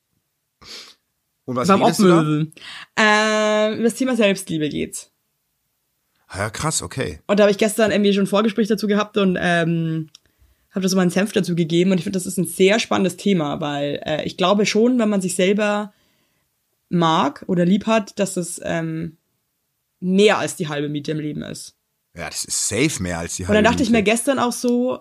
[1.45, 2.19] Und was Beim redest du da?
[2.19, 2.53] Oppenhövel.
[2.99, 5.11] Äh, über das Thema Selbstliebe geht's.
[6.29, 7.21] Ah Ja, krass, okay.
[7.27, 10.09] Und da habe ich gestern irgendwie schon ein Vorgespräch dazu gehabt und ähm,
[10.71, 11.93] habe da so meinen Senf dazu gegeben.
[11.93, 15.09] Und ich finde, das ist ein sehr spannendes Thema, weil äh, ich glaube schon, wenn
[15.09, 15.93] man sich selber
[16.89, 19.19] mag oder lieb hat, dass es ähm,
[20.01, 21.77] mehr als die halbe Miete im Leben ist.
[22.17, 24.11] Ja, das ist safe mehr als die Und halbe dann dachte ich mir Miete.
[24.11, 25.01] gestern auch so,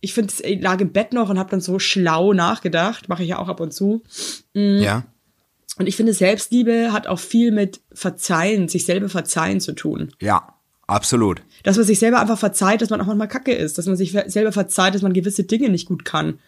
[0.00, 3.30] ich finde, ich lag im Bett noch und habe dann so schlau nachgedacht, mache ich
[3.30, 4.02] ja auch ab und zu.
[4.52, 5.04] Ja.
[5.76, 10.12] Und ich finde, Selbstliebe hat auch viel mit Verzeihen, sich selber verzeihen zu tun.
[10.20, 10.54] Ja,
[10.86, 11.42] absolut.
[11.64, 14.12] Dass man sich selber einfach verzeiht, dass man auch manchmal kacke ist, dass man sich
[14.26, 16.38] selber verzeiht, dass man gewisse Dinge nicht gut kann.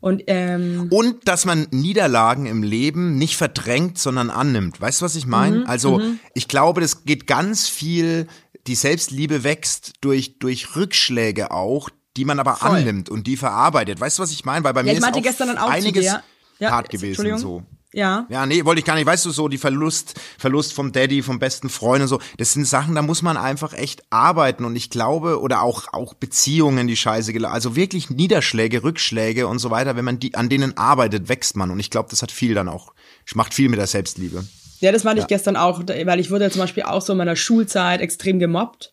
[0.00, 4.78] Und ähm, Und dass man Niederlagen im Leben nicht verdrängt, sondern annimmt.
[4.78, 5.60] Weißt du, was ich meine?
[5.60, 6.02] Mhm, also,
[6.34, 8.26] ich glaube, das geht ganz viel,
[8.66, 11.88] die Selbstliebe wächst durch, durch Rückschläge auch,
[12.18, 12.70] die man aber Voll.
[12.70, 13.98] annimmt und die verarbeitet.
[13.98, 14.62] Weißt du, was ich meine?
[14.62, 16.22] Weil bei ja, mir ich ist auch gestern dann auch einiges dir.
[16.58, 17.38] Ja, hart gewesen.
[17.38, 17.62] So.
[17.94, 18.26] Ja.
[18.28, 19.06] Ja, nee, wollte ich gar nicht.
[19.06, 22.66] Weißt du, so die Verlust, Verlust vom Daddy, vom besten Freund und so, das sind
[22.66, 24.64] Sachen, da muss man einfach echt arbeiten.
[24.64, 29.60] Und ich glaube, oder auch, auch Beziehungen, die scheiße gelaufen, also wirklich Niederschläge, Rückschläge und
[29.60, 31.70] so weiter, wenn man die, an denen arbeitet, wächst man.
[31.70, 32.92] Und ich glaube, das hat viel dann auch,
[33.34, 34.44] macht viel mit der Selbstliebe.
[34.80, 37.36] Ja, das meinte ich gestern auch, weil ich wurde zum Beispiel auch so in meiner
[37.36, 38.92] Schulzeit extrem gemobbt.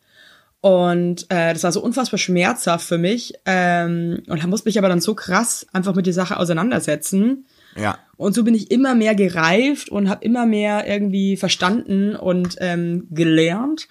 [0.62, 3.34] Und äh, das war so unfassbar schmerzhaft für mich.
[3.46, 7.48] Ähm, und da musste mich aber dann so krass einfach mit der Sache auseinandersetzen.
[7.76, 7.98] Ja.
[8.18, 13.08] Und so bin ich immer mehr gereift und habe immer mehr irgendwie verstanden und ähm,
[13.10, 13.88] gelernt.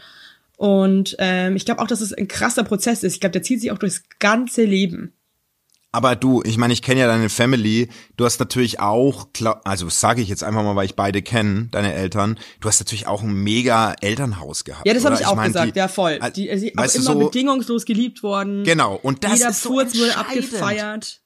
[0.57, 3.15] Und ähm, ich glaube auch, dass es ein krasser Prozess ist.
[3.15, 5.15] Ich glaube, der zieht sich auch durchs ganze Leben.
[5.93, 7.89] Aber du, ich meine, ich kenne ja deine Family.
[8.17, 9.27] Du hast natürlich auch,
[9.65, 12.39] also sage ich jetzt einfach mal, weil ich beide kenne, deine Eltern.
[12.61, 14.87] Du hast natürlich auch ein mega Elternhaus gehabt.
[14.87, 15.23] Ja, das habe oder?
[15.23, 16.21] ich auch mein, gesagt, die- ja voll.
[16.37, 18.63] Die, die auch du, immer so, bedingungslos geliebt worden.
[18.63, 20.45] Genau, und das Jeder ist so Furz wurde entscheidend.
[20.45, 21.21] abgefeiert.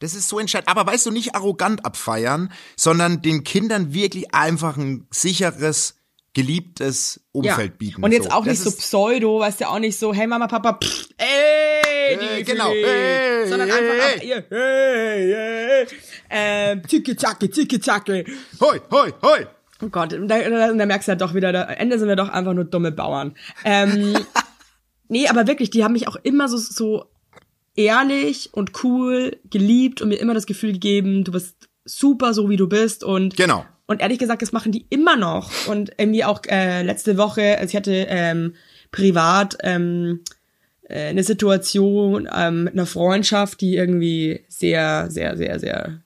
[0.00, 0.68] Das ist so entscheidend.
[0.68, 5.96] Aber weißt du, nicht arrogant abfeiern, sondern den Kindern wirklich einfach ein sicheres,
[6.34, 8.04] geliebtes Umfeld bieten.
[8.04, 8.30] Und jetzt so.
[8.30, 12.38] auch Das nicht so Pseudo, weißt du, auch nicht so, hey Mama, Papa, pff, ey,
[12.38, 14.28] Äh, genau, hey, sondern hey, einfach, hey.
[14.28, 15.86] ihr, hey, hey,
[16.30, 18.24] ähm, zicke, zacke, zicke, zacke.
[18.60, 19.46] Hoi, hoi, hoi.
[19.82, 22.08] Oh Gott, und da, da, da merkst du ja doch wieder, da, am Ende sind
[22.08, 23.36] wir doch einfach nur dumme Bauern.
[23.64, 24.16] Ähm,
[25.08, 27.04] nee, aber wirklich, die haben mich auch immer so, so
[27.78, 32.56] ehrlich und cool geliebt und mir immer das Gefühl gegeben, du bist super, so wie
[32.56, 33.64] du bist und Genau.
[33.86, 35.50] und ehrlich gesagt, das machen die immer noch.
[35.68, 38.54] Und irgendwie auch äh, letzte Woche, also ich hatte ähm,
[38.90, 40.20] privat ähm,
[40.88, 46.02] äh, eine Situation ähm, mit einer Freundschaft, die irgendwie sehr, sehr, sehr, sehr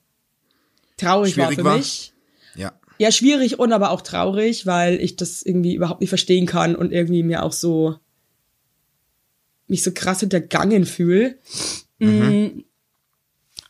[0.97, 1.77] traurig war Schwierig für war?
[1.77, 2.13] mich.
[2.55, 2.71] Ja.
[2.99, 6.91] Ja, schwierig und aber auch traurig, weil ich das irgendwie überhaupt nicht verstehen kann und
[6.93, 7.95] irgendwie mir auch so
[9.73, 11.39] mich so krass hintergangen fühle.
[11.97, 12.59] Mm.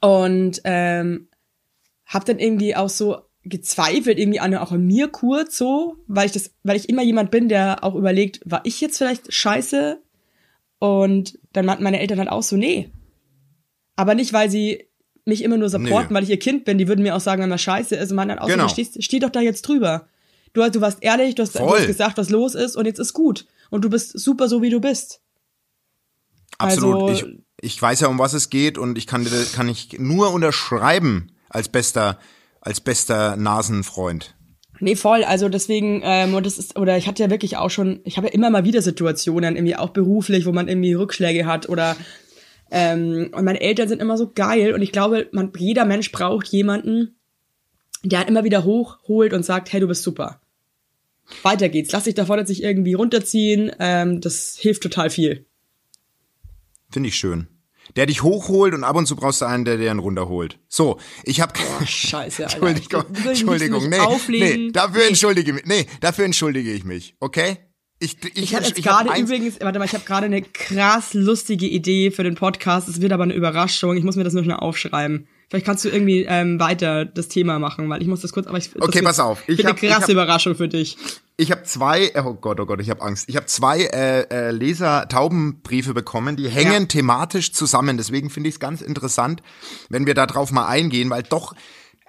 [0.02, 1.30] Und ähm,
[2.06, 6.34] hab dann irgendwie auch so gezweifelt irgendwie an auch an mir kurz so, weil ich
[6.34, 10.02] das, weil ich immer jemand bin, der auch überlegt, war ich jetzt vielleicht scheiße?
[10.80, 12.90] Und dann meinten meine Eltern halt auch so, nee.
[13.96, 14.90] Aber nicht, weil sie
[15.24, 16.16] mich immer nur supporten, Nee.
[16.16, 16.78] weil ich ihr Kind bin.
[16.78, 18.10] Die würden mir auch sagen, wenn man scheiße ist.
[18.12, 18.68] Und meinten halt auch Genau.
[18.68, 20.08] so, steh, steh doch da jetzt drüber.
[20.52, 23.14] Du, du warst ehrlich, du hast, du hast gesagt, was los ist und jetzt ist
[23.14, 23.46] gut.
[23.70, 25.22] Und du bist super so, wie du bist.
[26.64, 27.10] Absolut.
[27.10, 30.34] Also- ich, ich weiß ja, um was es geht und ich kann, kann ich nur
[30.34, 32.20] unterschreiben als bester,
[32.62, 34.36] als bester Nasenfreund.
[34.80, 35.24] Nee, voll.
[35.24, 38.28] Also deswegen, ähm, und das ist, oder ich hatte ja wirklich auch schon, ich habe
[38.28, 41.96] ja immer mal wieder Situationen, irgendwie auch beruflich, wo man irgendwie Rückschläge hat oder
[42.70, 46.48] ähm, und meine Eltern sind immer so geil und ich glaube, man, jeder Mensch braucht
[46.48, 47.16] jemanden,
[48.04, 50.42] der immer wieder hochholt und sagt, hey, du bist super.
[51.44, 51.92] Weiter geht's.
[51.92, 53.72] Lass dich davon jetzt nicht irgendwie runterziehen.
[53.80, 55.46] Ähm, das hilft total viel.
[56.94, 57.48] Finde ich schön.
[57.98, 60.58] Der dich hochholt und ab und zu brauchst du einen, der dir einen runterholt.
[60.70, 61.54] So, ich habe
[61.86, 62.56] Scheiße, Alter.
[62.56, 64.66] Entschuldigung, Ich will- Entschuldigung, nee, auflegen.
[64.68, 67.58] nee, dafür entschuldige mich, nee, dafür entschuldige ich mich, okay?
[68.00, 71.14] Ich, ich, Ich habe hab gerade eins- übrigens, warte mal, ich habe gerade eine krass
[71.14, 72.88] lustige Idee für den Podcast.
[72.90, 73.96] Es wird aber eine Überraschung.
[73.98, 75.28] Ich muss mir das nur schnell aufschreiben.
[75.50, 78.48] Vielleicht kannst du irgendwie ähm, weiter das Thema machen, weil ich muss das kurz.
[78.48, 79.42] Aber ich, Okay, pass auf.
[79.48, 80.98] Ich wird eine hab- krasse hab- Überraschung für dich.
[81.36, 83.28] Ich habe zwei, oh Gott, oh Gott, ich habe Angst.
[83.28, 86.86] Ich habe zwei äh, äh, Leser-Taubenbriefe bekommen, die hängen Ja.
[86.86, 87.98] thematisch zusammen.
[87.98, 89.42] Deswegen finde ich es ganz interessant,
[89.90, 91.56] wenn wir da drauf mal eingehen, weil doch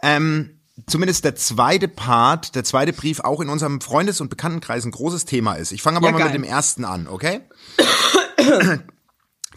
[0.03, 4.91] ähm, zumindest der zweite Part, der zweite Brief auch in unserem Freundes- und Bekanntenkreis ein
[4.91, 5.73] großes Thema ist.
[5.73, 6.27] Ich fange aber Ja, mal geil.
[6.29, 7.41] mit dem ersten an, okay?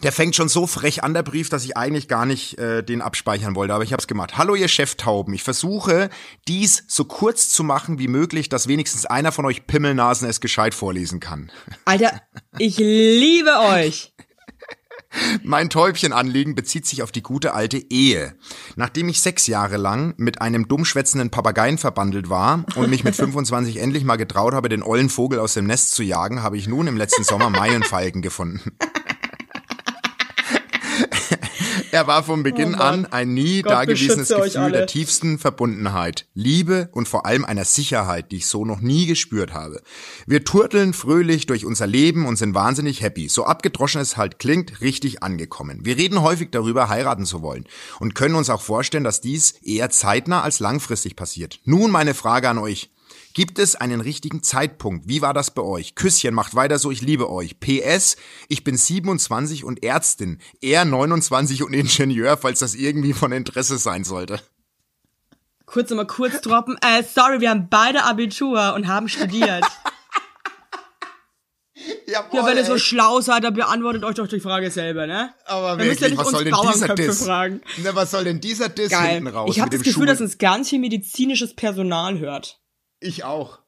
[0.02, 3.02] Der fängt schon so frech an, der Brief, dass ich eigentlich gar nicht äh, den
[3.02, 4.38] abspeichern wollte, aber ich habe es gemacht.
[4.38, 6.08] Hallo ihr Cheftauben, ich versuche
[6.46, 10.74] dies so kurz zu machen wie möglich, dass wenigstens einer von euch Pimmelnasen es gescheit
[10.74, 11.50] vorlesen kann.
[11.84, 12.22] Alter,
[12.58, 14.14] ich liebe euch.
[15.42, 18.34] Mein Täubchenanliegen bezieht sich auf die gute alte Ehe.
[18.76, 23.78] Nachdem ich sechs Jahre lang mit einem dummschwätzenden Papageien verbandelt war und mich mit 25
[23.78, 26.86] endlich mal getraut habe, den ollen Vogel aus dem Nest zu jagen, habe ich nun
[26.86, 28.76] im letzten Sommer meinen Falken gefunden.
[31.90, 36.90] Er war von Beginn Oh an ein nie Gott dagewesenes Gefühl der tiefsten Verbundenheit, Liebe
[36.92, 39.80] und vor allem einer Sicherheit, die ich so noch nie gespürt habe.
[40.26, 43.28] Wir turteln fröhlich durch unser Leben und sind wahnsinnig happy.
[43.28, 45.80] So abgedroschen es halt klingt, richtig angekommen.
[45.84, 47.64] Wir reden häufig darüber, heiraten zu wollen
[48.00, 51.60] und können uns auch vorstellen, dass dies eher zeitnah als langfristig passiert.
[51.64, 52.90] Nun meine Frage an euch.
[53.38, 55.08] Gibt es einen richtigen Zeitpunkt?
[55.08, 55.94] Wie war das bei euch?
[55.94, 57.60] Küsschen, macht weiter so, ich liebe euch.
[57.60, 58.16] PS,
[58.48, 64.02] ich bin 27 und Ärztin, er 29 und Ingenieur, falls das irgendwie von Interesse sein
[64.02, 64.40] sollte.
[65.66, 66.76] Kurz nochmal kurz droppen.
[66.80, 69.64] Äh, sorry, wir haben beide Abitur und haben studiert.
[72.08, 72.80] Jawohl, Ja, wenn ihr so ey.
[72.80, 75.32] schlau seid, dann beantwortet euch doch die Frage selber, ne?
[75.44, 77.24] Aber Dann müsst ihr wirklich, nicht was uns soll denn dieser Diss?
[77.24, 77.60] fragen.
[77.84, 79.48] Na, was soll denn dieser Diss hinten raus?
[79.54, 80.06] Ich habe das Gefühl, Schuh?
[80.06, 82.58] dass uns ganz viel medizinisches Personal hört.
[83.00, 83.60] Ich auch.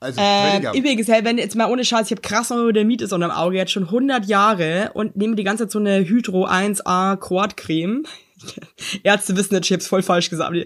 [0.00, 3.56] Also, Ähm, übrigens, hey, wenn jetzt mal ohne Scheiß, ich habe krass Neurodermitis unterm Auge,
[3.56, 8.02] jetzt schon 100 Jahre und nehme die ganze Zeit so eine Hydro 1A Quad Creme.
[9.02, 10.56] Ärzte wissen jetzt, ich hab's voll falsch gesagt.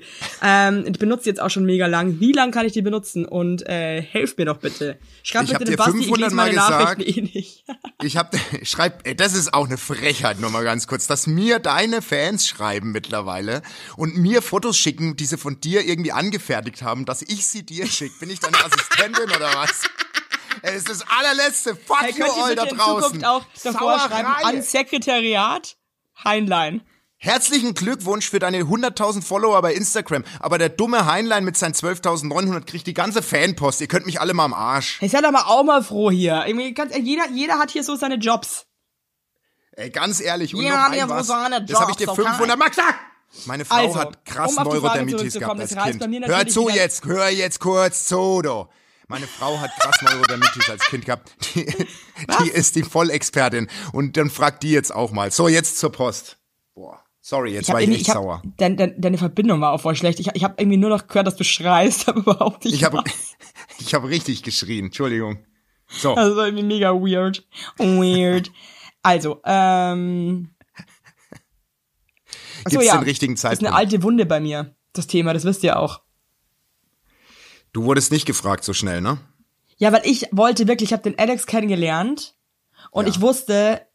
[0.42, 2.20] Ähm, ich benutze die jetzt auch schon mega lang.
[2.20, 3.24] Wie lang kann ich die benutzen?
[3.24, 4.98] Und äh, helft mir doch bitte.
[5.22, 7.02] Schreibt Ich bitte dir Basti, ich 500 lese Mal gesagt.
[7.06, 7.64] Eh nicht.
[8.02, 11.58] Ich hab, schreib, ey, das ist auch eine Frechheit, nur mal ganz kurz, dass mir
[11.58, 13.62] deine Fans schreiben mittlerweile
[13.96, 17.86] und mir Fotos schicken, die sie von dir irgendwie angefertigt haben, dass ich sie dir
[17.86, 18.14] schicke.
[18.20, 19.82] Bin ich deine Assistentin oder was?
[20.62, 21.76] Das ist das allerletzte.
[21.76, 23.02] Fuck Hey, you könnt ihr all bitte da in draußen.
[23.02, 24.08] Zukunft auch davor Sauerei.
[24.08, 25.76] schreiben, an Sekretariat
[26.24, 26.82] Heinlein.
[27.26, 30.22] Herzlichen Glückwunsch für deine 100.000 Follower bei Instagram.
[30.38, 33.80] Aber der dumme Heinlein mit seinen 12.900 kriegt die ganze Fanpost.
[33.80, 35.00] Ihr könnt mich alle mal am Arsch.
[35.00, 36.44] Hey, seid doch mal auch mal froh hier.
[36.72, 38.66] Ganz, jeder, jeder hat hier so seine Jobs.
[39.72, 40.54] Ey, ganz ehrlich.
[40.54, 41.26] Und Ja, noch ein haben was.
[41.26, 42.28] so eine Das habe ich dir Jobs, okay?
[42.28, 42.94] 500 Mal gesagt.
[43.46, 46.28] Meine Frau Also, hat krass um Neurodermitis gehabt als Kind.
[46.28, 48.68] Hör zu jetzt, hör jetzt kurz zu, du.
[49.08, 51.32] Meine Frau hat krass Neurodermitis als Kind gehabt.
[51.56, 51.64] Die,
[52.44, 53.68] die ist die Vollexpertin.
[53.92, 55.32] Und dann fragt die jetzt auch mal.
[55.32, 56.38] So, jetzt zur Post.
[56.76, 58.42] Boah, sorry, jetzt Ich war ich echt hab, sauer.
[58.56, 60.20] Dein, dein, deine Verbindung war auch voll schlecht.
[60.20, 62.74] Ich, ich habe irgendwie nur noch gehört, dass du schreist, aber überhaupt nicht.
[62.74, 63.02] Ich habe
[63.78, 64.86] ich hab richtig geschrien.
[64.86, 65.38] Entschuldigung.
[65.88, 66.14] So.
[66.14, 67.46] Das war irgendwie mega weird.
[67.78, 68.50] Weird.
[69.02, 70.50] Also, ähm.
[72.64, 72.96] So, Gibt's ja.
[72.96, 73.68] den richtigen Das ist Zeitpunkt?
[73.68, 76.00] eine alte Wunde bei mir, das Thema, das wisst ihr auch.
[77.72, 79.18] Du wurdest nicht gefragt so schnell, ne?
[79.76, 82.34] Ja, weil ich wollte wirklich, ich habe den Alex kennengelernt
[82.90, 83.10] und Ja.
[83.12, 83.86] ich wusste,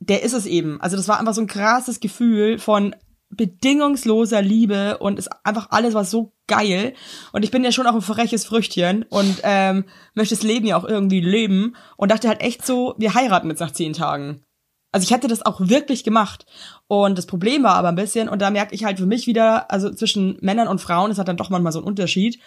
[0.00, 0.80] der ist es eben.
[0.80, 2.94] Also das war einfach so ein krasses Gefühl von
[3.30, 6.94] bedingungsloser Liebe und ist einfach alles war so geil.
[7.32, 9.84] Und ich bin ja schon auch ein freches Früchtchen und ähm,
[10.14, 13.60] möchte das Leben ja auch irgendwie leben und dachte halt echt so, wir heiraten jetzt
[13.60, 14.44] nach zehn Tagen.
[14.92, 16.46] Also ich hätte das auch wirklich gemacht.
[16.86, 19.70] Und das Problem war aber ein bisschen, und da merke ich halt für mich wieder,
[19.70, 22.40] also zwischen Männern und Frauen ist halt dann doch manchmal so ein Unterschied.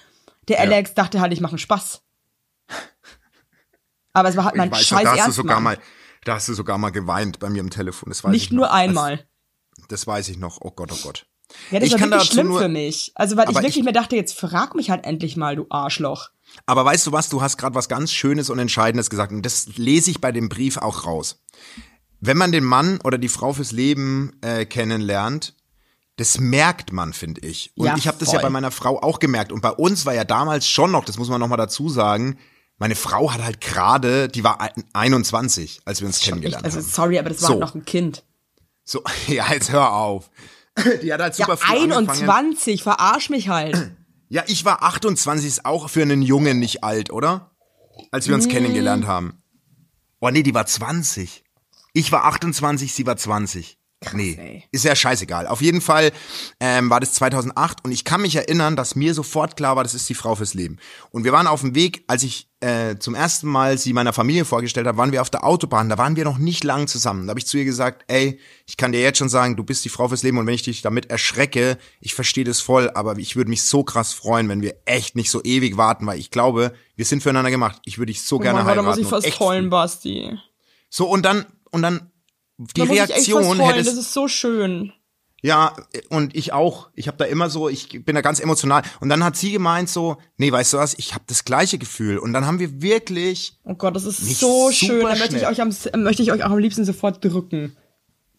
[0.47, 0.63] Der Ja.
[0.63, 2.01] Alex dachte halt, ich mache einen Spaß.
[4.13, 5.77] Aber es war halt mein scheiß da hast du Ernst, sogar mal,
[6.25, 8.09] da hast du sogar mal geweint bei mir am Telefon.
[8.09, 8.73] Das weiß ich Nicht nur noch.
[8.73, 9.25] einmal.
[9.77, 10.59] Das, das weiß ich noch.
[10.61, 11.25] Oh Gott, oh Gott.
[11.69, 13.11] Ja, das ich war kann wirklich schlimm nur- für mich.
[13.15, 16.29] Also, weil ich wirklich ich- mir dachte, jetzt frag mich halt endlich mal, du Arschloch.
[16.65, 19.67] Aber weißt du was, du hast gerade was ganz Schönes und Entscheidendes gesagt und das
[19.77, 21.41] lese ich bei dem Brief auch raus.
[22.19, 25.55] Wenn man den Mann oder die Frau fürs Leben äh, kennenlernt,
[26.17, 27.71] das merkt man, finde ich.
[27.75, 29.51] Und Ja, ich habe das ja bei meiner Frau auch gemerkt.
[29.51, 32.37] Und bei uns war ja damals schon noch, das muss man noch mal dazu sagen,
[32.81, 36.79] meine Frau hat halt gerade, die war ein- 21, als wir uns echt, kennengelernt also,
[36.79, 36.85] haben.
[36.85, 37.53] sorry, aber das war So.
[37.53, 38.23] halt noch ein Kind.
[38.83, 40.31] So, ja, jetzt hör auf.
[41.03, 42.09] Die hat halt Ja, super früh angefangen.
[42.09, 43.91] 21, verarsch mich halt.
[44.33, 47.51] Ja, ich war 28, ist auch für einen Jungen nicht alt, oder?
[48.11, 49.43] Als wir uns kennengelernt haben.
[50.21, 51.43] Oh nee, die war 20.
[51.91, 53.77] Ich war 28, sie war 20.
[54.13, 54.63] nee, ey.
[54.71, 55.47] ist ja scheißegal.
[55.47, 56.11] Auf jeden Fall
[56.59, 59.93] ähm, war das 2008 und ich kann mich erinnern, dass mir sofort klar war, das
[59.93, 60.77] ist die Frau fürs Leben.
[61.11, 64.45] Und wir waren auf dem Weg, als ich äh, zum ersten Mal sie meiner Familie
[64.45, 65.89] vorgestellt habe, waren wir auf der Autobahn.
[65.89, 67.25] Da waren wir noch nicht lang zusammen.
[67.25, 69.83] Da habe ich zu ihr gesagt, ey, ich kann dir jetzt schon sagen, du bist
[69.85, 73.17] die Frau fürs Leben und wenn ich dich damit erschrecke, ich verstehe das voll, aber
[73.17, 76.29] ich würde mich so krass freuen, wenn wir echt nicht so ewig warten, weil ich
[76.31, 77.81] glaube, wir sind füreinander gemacht.
[77.85, 78.87] Ich würde dich so gerne oh Gott, da heiraten.
[78.87, 80.37] muss ich fast heulen, Basti.
[80.89, 82.10] so, und dann, und dann
[82.75, 84.93] die da muss ich echt Reaktion fast heulen, hättest, das ist so schön.
[85.41, 85.75] ja,
[86.09, 86.89] und ich auch.
[86.95, 88.83] Ich habe da immer so, ich bin da ganz emotional.
[88.99, 92.17] Und dann hat sie gemeint so, nee, weißt du was, ich habe das gleiche Gefühl.
[92.19, 95.01] Und dann haben wir wirklich, Oh Gott, das ist so schön.
[95.01, 95.69] Da möchte ich, euch am,
[96.03, 97.75] möchte ich euch auch am liebsten sofort drücken.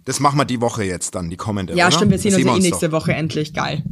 [0.05, 1.97] das machen wir die Woche jetzt dann, die kommende, Ja, oder?
[1.97, 2.63] stimmt, wir sehen Das uns ja eh doch.
[2.63, 3.53] nächste Woche endlich.
[3.55, 3.83] Geil.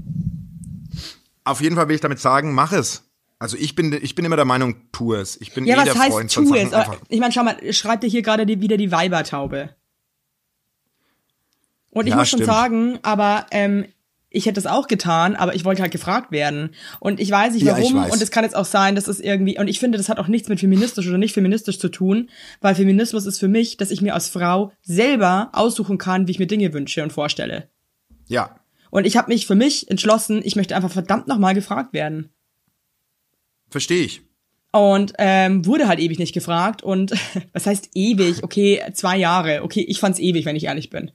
[1.44, 3.04] Auf jeden Fall will ich damit sagen, mach es.
[3.38, 5.40] Also ich bin, ich bin immer der Meinung, tu es.
[5.40, 6.72] Ich bin Ja, eh was der heißt Freund von tu Sachen es?
[6.74, 6.96] Einfach.
[7.08, 9.70] Ich meine, schau mal, schreibt dir hier gerade die, wieder die Weibertaube.
[11.90, 12.52] Und ich Ja, muss schon stimmt.
[12.52, 13.86] sagen, aber ähm,
[14.32, 16.70] ich hätte es auch getan, aber ich wollte halt gefragt werden.
[17.00, 18.04] Und ich weiß nicht Ja, ich warum.
[18.04, 18.12] weiß.
[18.12, 20.28] Und es kann jetzt auch sein, dass es irgendwie, und ich finde, das hat auch
[20.28, 24.02] nichts mit feministisch oder nicht feministisch zu tun, weil Feminismus ist für mich, dass ich
[24.02, 27.68] mir als Frau selber aussuchen kann, wie ich mir Dinge wünsche und vorstelle.
[28.28, 28.60] Ja.
[28.90, 32.30] Und ich habe mich für mich entschlossen, ich möchte einfach verdammt nochmal gefragt werden.
[33.68, 34.22] Verstehe ich.
[34.72, 36.82] Und ähm, wurde halt ewig nicht gefragt.
[36.84, 37.12] Und
[37.52, 38.42] was heißt ewig?
[38.44, 39.62] Okay, zwei Jahre.
[39.64, 41.10] Okay, ich fand's ewig, wenn ich ehrlich bin.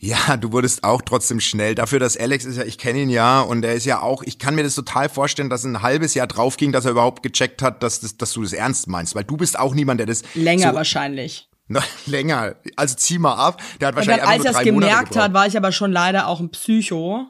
[0.00, 1.74] Ja, du wurdest auch trotzdem schnell.
[1.74, 4.38] Dafür, dass Alex ist ja, ich kenne ihn ja und er ist ja auch, ich
[4.38, 7.62] kann mir das total vorstellen, dass ein halbes Jahr drauf ging, dass er überhaupt gecheckt
[7.62, 9.16] hat, dass, das, dass du das ernst meinst.
[9.16, 11.48] Weil du bist auch niemand, der das Länger so, wahrscheinlich.
[11.66, 12.54] Na, länger.
[12.76, 13.60] Also zieh mal ab.
[13.80, 16.38] Der hat wahrscheinlich dann, als er es gemerkt hat, war ich aber schon leider auch
[16.38, 17.26] ein Psycho.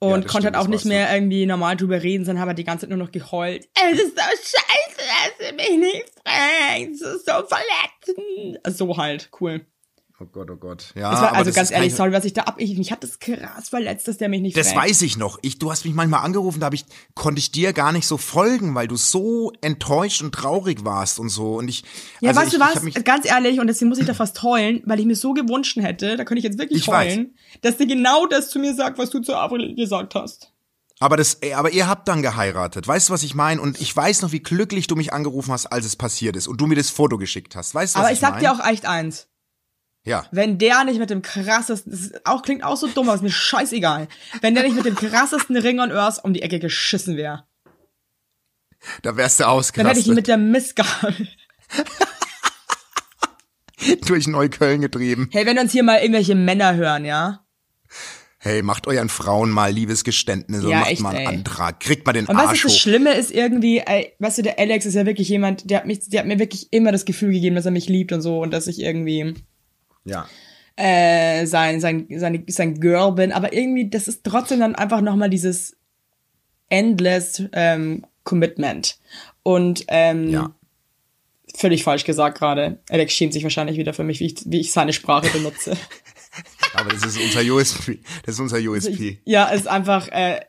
[0.00, 0.88] Und das konnte halt auch nicht warst du.
[0.88, 3.68] mehr irgendwie normal drüber reden, sondern habe halt die ganze Zeit nur noch geheult.
[3.74, 7.00] Es ist so scheiße, dass du mich nicht fragst.
[7.00, 8.76] Es ist so verletzend.
[8.76, 9.64] So halt, cool.
[10.24, 10.92] Oh Gott, oh Gott.
[10.94, 12.54] Ja, war, aber also ganz ehrlich, sorry, was ich da ab.
[12.58, 14.88] Ich, mich hat das krass verletzt, dass der mich nicht Das fragt.
[14.88, 15.38] weiß ich noch.
[15.42, 18.16] Ich, du hast mich manchmal angerufen, da hab ich, konnte ich dir gar nicht so
[18.16, 21.56] folgen, weil du so enttäuscht und traurig warst und so.
[21.56, 21.84] Und ich,
[22.20, 22.82] Ja, also weißt ich, du was?
[22.82, 25.76] mich, Ganz ehrlich, und deswegen muss ich da fast heulen, weil ich mir so gewünscht
[25.78, 27.12] hätte, da könnte ich jetzt wirklich Ich weiß.
[27.14, 30.50] heulen, dass sie genau das zu mir sagt, was du zu Avril gesagt hast.
[31.00, 32.86] aber das, ey, aber ihr habt dann geheiratet.
[32.88, 33.60] Weißt du, was ich meine?
[33.60, 36.60] Und ich weiß noch, wie glücklich du mich angerufen hast, als es passiert ist und
[36.60, 37.74] du mir das Foto geschickt hast.
[37.74, 38.40] Weißt du, was Aber ich ich sag mein?
[38.40, 39.26] dir auch echt eins.
[40.06, 40.26] Ja.
[40.30, 44.06] Wenn der nicht mit dem krassesten, auch, klingt auch so dumm, aber ist mir scheißegal.
[44.42, 47.44] Wenn der nicht mit dem krassesten Ring on Earth um die Ecke geschissen wäre,
[49.02, 50.14] Da wärst du dann hätte ich ihn ausgerastet.
[50.14, 51.28] mit der Missgabel.
[54.06, 55.28] durch Neukölln getrieben.
[55.32, 57.44] Hey, wenn uns hier mal irgendwelche Männer hören, ja?
[58.38, 61.36] Hey, macht euren Frauen mal Liebesgeständnisse Ja, und macht echt, mal einen ey.
[61.38, 61.80] Antrag.
[61.80, 62.78] Kriegt mal den Und was ist das.
[62.78, 66.08] Schlimme ist irgendwie, ey, weißt du, der Alex ist ja wirklich jemand, der hat mich,
[66.10, 68.50] der hat mir wirklich immer das Gefühl gegeben, dass er mich liebt und so und
[68.50, 69.34] dass ich irgendwie
[70.04, 70.28] Ja.
[70.76, 75.30] äh, sein, sein, sein, sein Girl bin, aber irgendwie, das ist trotzdem dann einfach nochmal
[75.30, 75.76] dieses
[76.68, 78.98] endless ähm, Commitment.
[79.42, 80.54] Und ähm, Ja.
[81.54, 82.78] völlig falsch gesagt gerade.
[82.90, 85.76] Alex schämt sich wahrscheinlich wieder für mich, wie ich, wie ich seine Sprache benutze.
[86.74, 88.00] Aber das ist unser USP.
[88.24, 89.20] Das ist unser USP.
[89.24, 90.40] ja, ist einfach äh,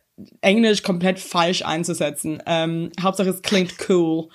[0.41, 2.41] Englisch komplett falsch einzusetzen.
[2.47, 4.29] Ähm, Hauptsache es klingt cool.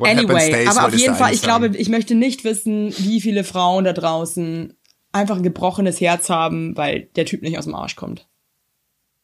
[0.00, 3.44] What anyway, stays, aber auf jeden Fall, ich glaube, ich möchte nicht wissen, wie viele
[3.44, 4.74] Frauen da draußen
[5.12, 8.28] einfach ein gebrochenes Herz haben, weil der Typ nicht aus dem Arsch kommt.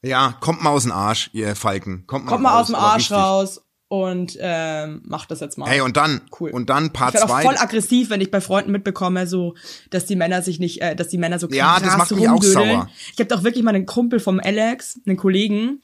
[0.02, 2.04] Ja, kommt mal aus dem Arsch, ihr Falken.
[2.06, 3.16] Kommt mal, Kommt mal raus, aus dem Arsch richtig.
[3.16, 5.68] raus und ähm, macht das jetzt mal.
[5.68, 6.50] Hey, und dann, Cool.
[6.50, 7.42] und dann ich Part werde auch 2.
[7.42, 9.54] voll aggressiv, wenn ich bei Freunden mitbekomme, so,
[9.90, 12.28] dass die Männer sich nicht, äh, dass die Männer so krass Ja, das macht mich
[12.28, 12.88] auch sauer.
[13.12, 15.82] Ich habe doch wirklich mal einen Kumpel vom Alex, einen Kollegen,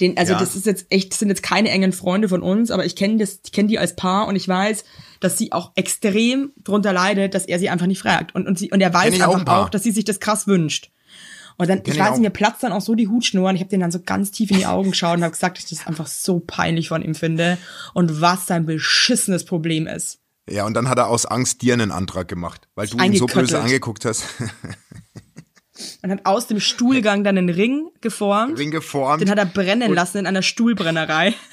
[0.00, 0.38] den, also Ja.
[0.38, 3.40] das ist jetzt echt, sind jetzt keine engen Freunde von uns, aber ich kenne das,
[3.44, 4.84] ich kenne die als Paar und ich weiß,
[5.20, 8.70] dass sie auch extrem drunter leidet, dass er sie einfach nicht fragt und und sie
[8.70, 9.64] und er weiß Kenn auch einfach ein Paar.
[9.64, 10.90] auch, dass sie sich das krass wünscht.
[11.60, 12.12] Und dann, Kenn ich weiß auch.
[12.12, 14.30] nicht, mir platzt dann auch so die Hutschnur und ich habe den dann so ganz
[14.30, 17.02] tief in die Augen geschaut und habe gesagt, dass ich das einfach so peinlich von
[17.02, 17.58] ihm finde
[17.94, 20.20] und was sein beschissenes Problem ist.
[20.48, 23.26] Ja, und dann hat er aus Angst dir einen Antrag gemacht, weil du ihn so
[23.26, 24.22] böse angeguckt hast.
[26.02, 28.58] Und hat aus dem Stuhlgang dann einen Ring geformt.
[28.58, 29.20] Ring geformt.
[29.22, 31.34] Den hat er brennen lassen in einer Stuhlbrennerei.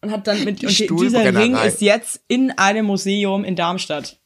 [0.00, 3.56] Und hat dann mit, Die und die- dieser Ring ist jetzt in einem Museum in
[3.56, 4.20] Darmstadt.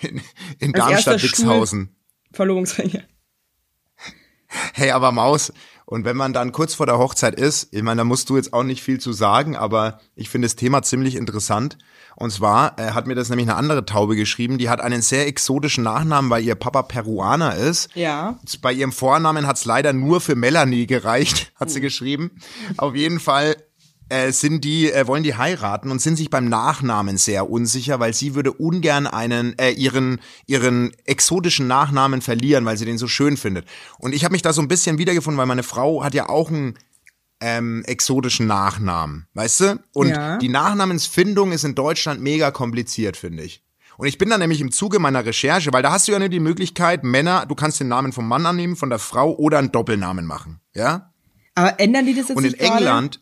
[0.00, 0.20] in,
[0.58, 1.94] in Darmstadt-Wixhausen.
[2.32, 3.06] Verlobungsringe.
[4.74, 5.52] Hey, aber Maus,
[5.86, 8.52] und wenn man dann kurz vor der Hochzeit ist, ich meine, da musst du jetzt
[8.52, 11.78] auch nicht viel zu sagen, aber ich finde das Thema ziemlich interessant.
[12.16, 15.26] Und zwar äh, hat mir das nämlich eine andere Taube geschrieben, die hat einen sehr
[15.26, 17.88] exotischen Nachnamen, weil ihr Papa Peruaner ist.
[17.94, 18.38] Ja.
[18.62, 21.74] Bei ihrem Vornamen hat's leider nur für Melanie gereicht, hat Hm.
[21.74, 22.30] sie geschrieben.
[22.78, 23.56] Auf jeden Fall
[24.08, 28.14] äh, sind die, äh, wollen die heiraten und sind sich beim Nachnamen sehr unsicher, weil
[28.14, 33.36] sie würde ungern einen, äh, ihren, ihren exotischen Nachnamen verlieren, weil sie den so schön
[33.36, 33.66] findet.
[33.98, 36.50] Und ich habe mich da so ein bisschen wiedergefunden, weil meine Frau hat ja auch
[36.50, 36.74] einen
[37.40, 39.78] ähm, exotischen Nachnamen, weißt du?
[39.92, 40.38] Und Ja.
[40.38, 43.62] die Nachnamensfindung ist in Deutschland mega kompliziert, finde ich.
[43.98, 46.28] Und ich bin dann nämlich im Zuge meiner Recherche, weil da hast du ja nur
[46.28, 49.72] die Möglichkeit, Männer, du kannst den Namen vom Mann annehmen, von der Frau oder einen
[49.72, 51.12] Doppelnamen machen, ja?
[51.54, 52.54] Aber ändern die das jetzt Und in?
[52.54, 53.20] England,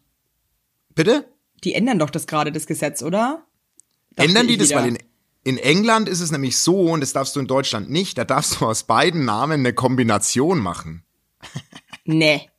[0.94, 1.28] bitte?
[1.64, 3.46] Die ändern doch das gerade, das Gesetz, oder?
[4.16, 4.80] Dachte Ändern die das, wieder.
[4.80, 4.98] weil in,
[5.44, 8.60] in England ist es nämlich so, und das darfst du in Deutschland nicht, da darfst
[8.60, 11.04] du aus beiden Namen eine Kombination machen.
[12.06, 12.50] Nee.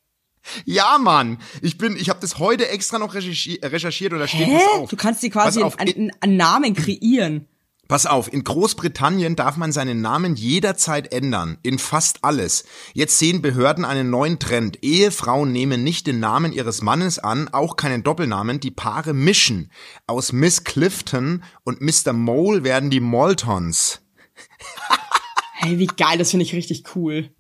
[0.66, 4.52] Ja, Mann, ich bin, ich habe das heute extra noch recherchi recherchiert und da steht
[4.52, 4.90] das auf.
[4.90, 7.48] Du kannst dir quasi auf, einen, einen Namen kreieren.
[7.88, 12.66] Pass auf, in Großbritannien darf man seinen Namen jederzeit ändern, in fast alles.
[12.94, 14.84] Jetzt sehen Behörden einen neuen Trend.
[14.84, 19.72] Ehefrauen nehmen nicht den Namen ihres Mannes an, auch keinen Doppelnamen, die Paare mischen.
[20.08, 22.14] Aus Miss Clifton und Mr.
[22.14, 24.02] Mole werden die Moltons.
[25.58, 27.32] Hey, wie geil, das finde ich richtig cool.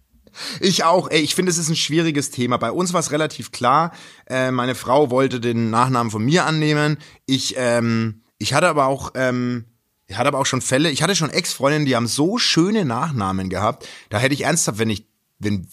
[0.60, 2.58] Ich auch, ey, ich finde, es ist ein schwieriges Thema.
[2.58, 3.91] Bei uns war es relativ klar.
[4.25, 6.97] Äh, meine Frau wollte den Nachnamen von mir annehmen.
[7.25, 9.65] Ich, ähm, ich hatte aber auch, ähm,
[10.08, 13.50] ich hatte aber auch schon Fälle, ich hatte schon Ex-Freundinnen, die haben so schöne Nachnamen
[13.50, 13.88] gehabt.
[14.10, 15.08] Da hätte ich ernsthaft, wenn ich,
[15.39, 15.68] wenn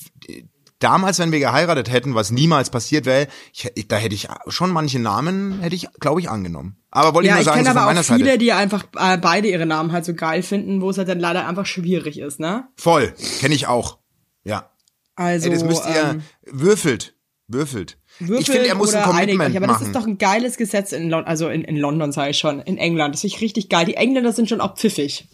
[0.79, 4.71] damals, wenn wir geheiratet hätten, was niemals passiert wäre, ich, ich, da hätte ich schon
[4.71, 6.77] manche Namen, hätte ich, glaube ich, angenommen.
[6.91, 8.39] Aber wollte Ja, ich ich nur sagen, kenne so aber auch viele, Seite.
[8.39, 11.47] die einfach äh, beide ihre Namen halt so geil finden, wo es halt dann leider
[11.47, 12.69] einfach schwierig ist, ne?
[12.77, 13.99] Voll, kenne ich auch.
[14.45, 14.71] Ja.
[15.15, 17.15] Also, Ey, das müsst ihr, ähm, würfelt,
[17.47, 17.99] würfelt.
[18.29, 19.57] Würfelt ich finde, er muss ein oder einigt Commitment euch.
[19.57, 22.39] Aber das ist doch ein geiles Gesetz in London, also in, in London sage ich
[22.39, 23.15] schon, in England.
[23.15, 23.85] Das finde ich richtig geil.
[23.87, 25.29] Die Engländer sind schon auch pfiffig.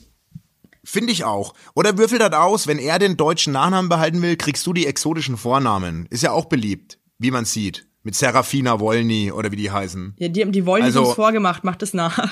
[0.84, 1.54] Finde ich auch.
[1.74, 5.36] Oder würfelt das aus, wenn er den deutschen Nachnamen behalten will, kriegst du die exotischen
[5.36, 6.06] Vornamen.
[6.10, 7.86] Ist ja auch beliebt, wie man sieht.
[8.04, 10.14] Mit Serafina Wolny oder wie die heißen.
[10.18, 12.30] Ja, die, die wollen Also- uns vorgemacht, macht es nach.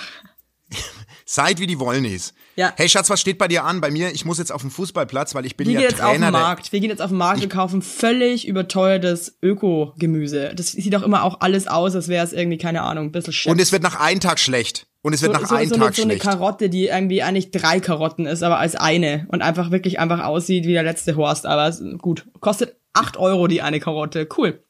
[1.28, 2.34] Seid wie die Wollnys.
[2.54, 2.72] Ja.
[2.76, 3.80] Hey Schatz, was steht bei dir an?
[3.80, 6.00] Bei mir, ich muss jetzt auf den Fußballplatz, weil ich bin Wir ja gehen jetzt
[6.00, 6.26] auf Trainer.
[6.28, 6.72] den der- Markt.
[6.72, 10.52] Wir gehen jetzt auf den Markt und kaufen völlig überteuertes Öko-Gemüse.
[10.54, 13.32] Das sieht auch immer auch alles aus, als wäre es irgendwie, keine Ahnung, ein bisschen
[13.32, 13.50] shit.
[13.50, 14.86] Und es wird nach einem Tag schlecht.
[15.02, 16.22] Und es wird so, nach so, einem so, eine, Tag so eine schlecht.
[16.24, 20.64] Karotte, die irgendwie eigentlich drei Karotten ist, aber als eine und einfach wirklich einfach aussieht
[20.64, 21.44] wie der letzte Horst.
[21.46, 24.28] Aber gut, kostet acht Euro die eine Karotte.
[24.36, 24.62] Cool.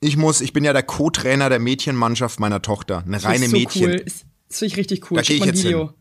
[0.00, 3.04] Ich muss, ich bin ja der Co-Trainer der Mädchenmannschaft meiner Tochter.
[3.06, 3.84] Eine reine so Mädchen.
[3.90, 4.04] cool.
[4.54, 5.16] Das finde ich richtig cool.
[5.18, 5.86] Da Schick ich mal ein Video.
[5.88, 5.94] hin.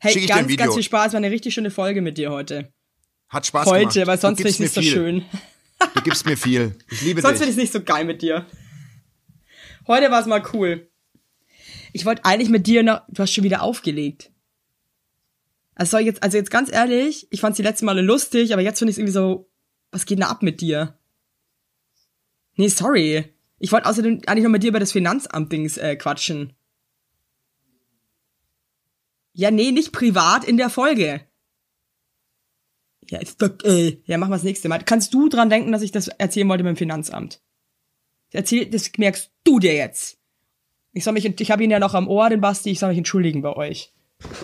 [0.00, 0.64] Hey, Schick ganz, Video.
[0.64, 1.12] ganz viel Spaß.
[1.12, 2.72] War eine richtig schöne Folge mit dir heute.
[3.28, 4.06] Hat Spaß Heute, gemacht.
[4.08, 4.90] weil sonst finde ich gibst nicht so viel.
[4.92, 5.24] schön.
[5.94, 6.76] Du gibst mir viel.
[6.90, 7.56] Ich liebe Sonst finde dich.
[7.56, 8.44] ich es nicht so geil mit dir.
[9.86, 10.90] Heute war es mal cool.
[11.92, 13.02] Ich wollte eigentlich mit dir noch.
[13.08, 14.30] Du hast schon wieder aufgelegt.
[15.76, 18.62] Also soll ich jetzt, also jetzt ganz ehrlich, ich fand die letzten Male lustig, aber
[18.62, 19.48] jetzt finde ich es irgendwie so,
[19.92, 20.98] was geht denn da ab mit dir?
[22.56, 23.24] Nee, sorry.
[23.58, 26.52] Ich wollte außerdem eigentlich noch mit dir über das Finanzamt-Dings äh, quatschen.
[29.32, 31.20] Ja, nee, nicht privat in der Folge.
[33.08, 34.00] Ja, ist doch, äh.
[34.04, 34.82] Ja, machen wir das nächste Mal.
[34.84, 37.40] Kannst du dran denken, dass ich das erzählen wollte beim Finanzamt?
[38.32, 40.18] Erzähl, das merkst du dir jetzt.
[40.92, 42.98] Ich soll mich, ich habe ihn ja noch am Ohr, den Basti, ich soll mich
[42.98, 43.92] entschuldigen bei euch.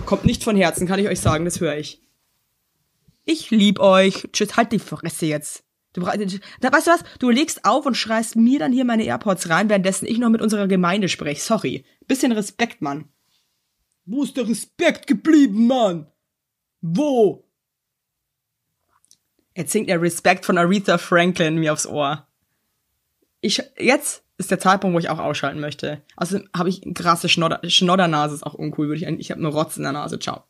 [0.04, 2.02] Kommt nicht von Herzen, kann ich euch sagen, das höre ich.
[3.24, 4.28] Ich lieb euch.
[4.32, 5.64] Tschüss, halt die Fresse jetzt.
[5.92, 7.04] Du, da, weißt du was?
[7.18, 10.42] Du legst auf und schreist mir dann hier meine AirPods rein, währenddessen ich noch mit
[10.42, 11.40] unserer Gemeinde spreche.
[11.40, 11.84] Sorry.
[12.06, 13.08] Bisschen Respekt, Mann.
[14.06, 16.06] Wo ist der Respekt geblieben, Mann?
[16.80, 17.44] Wo?
[19.56, 22.26] Jetzt singt er Respekt von Aretha Franklin mir aufs Ohr.
[23.40, 26.02] Ich, jetzt ist der Zeitpunkt, wo ich auch ausschalten möchte.
[26.16, 28.88] Außerdem habe ich krasse Schnodder, Schnoddernase, ist auch uncool.
[28.88, 30.18] Würde ich, ich habe eine Rotz in der Nase.
[30.18, 30.44] Ciao.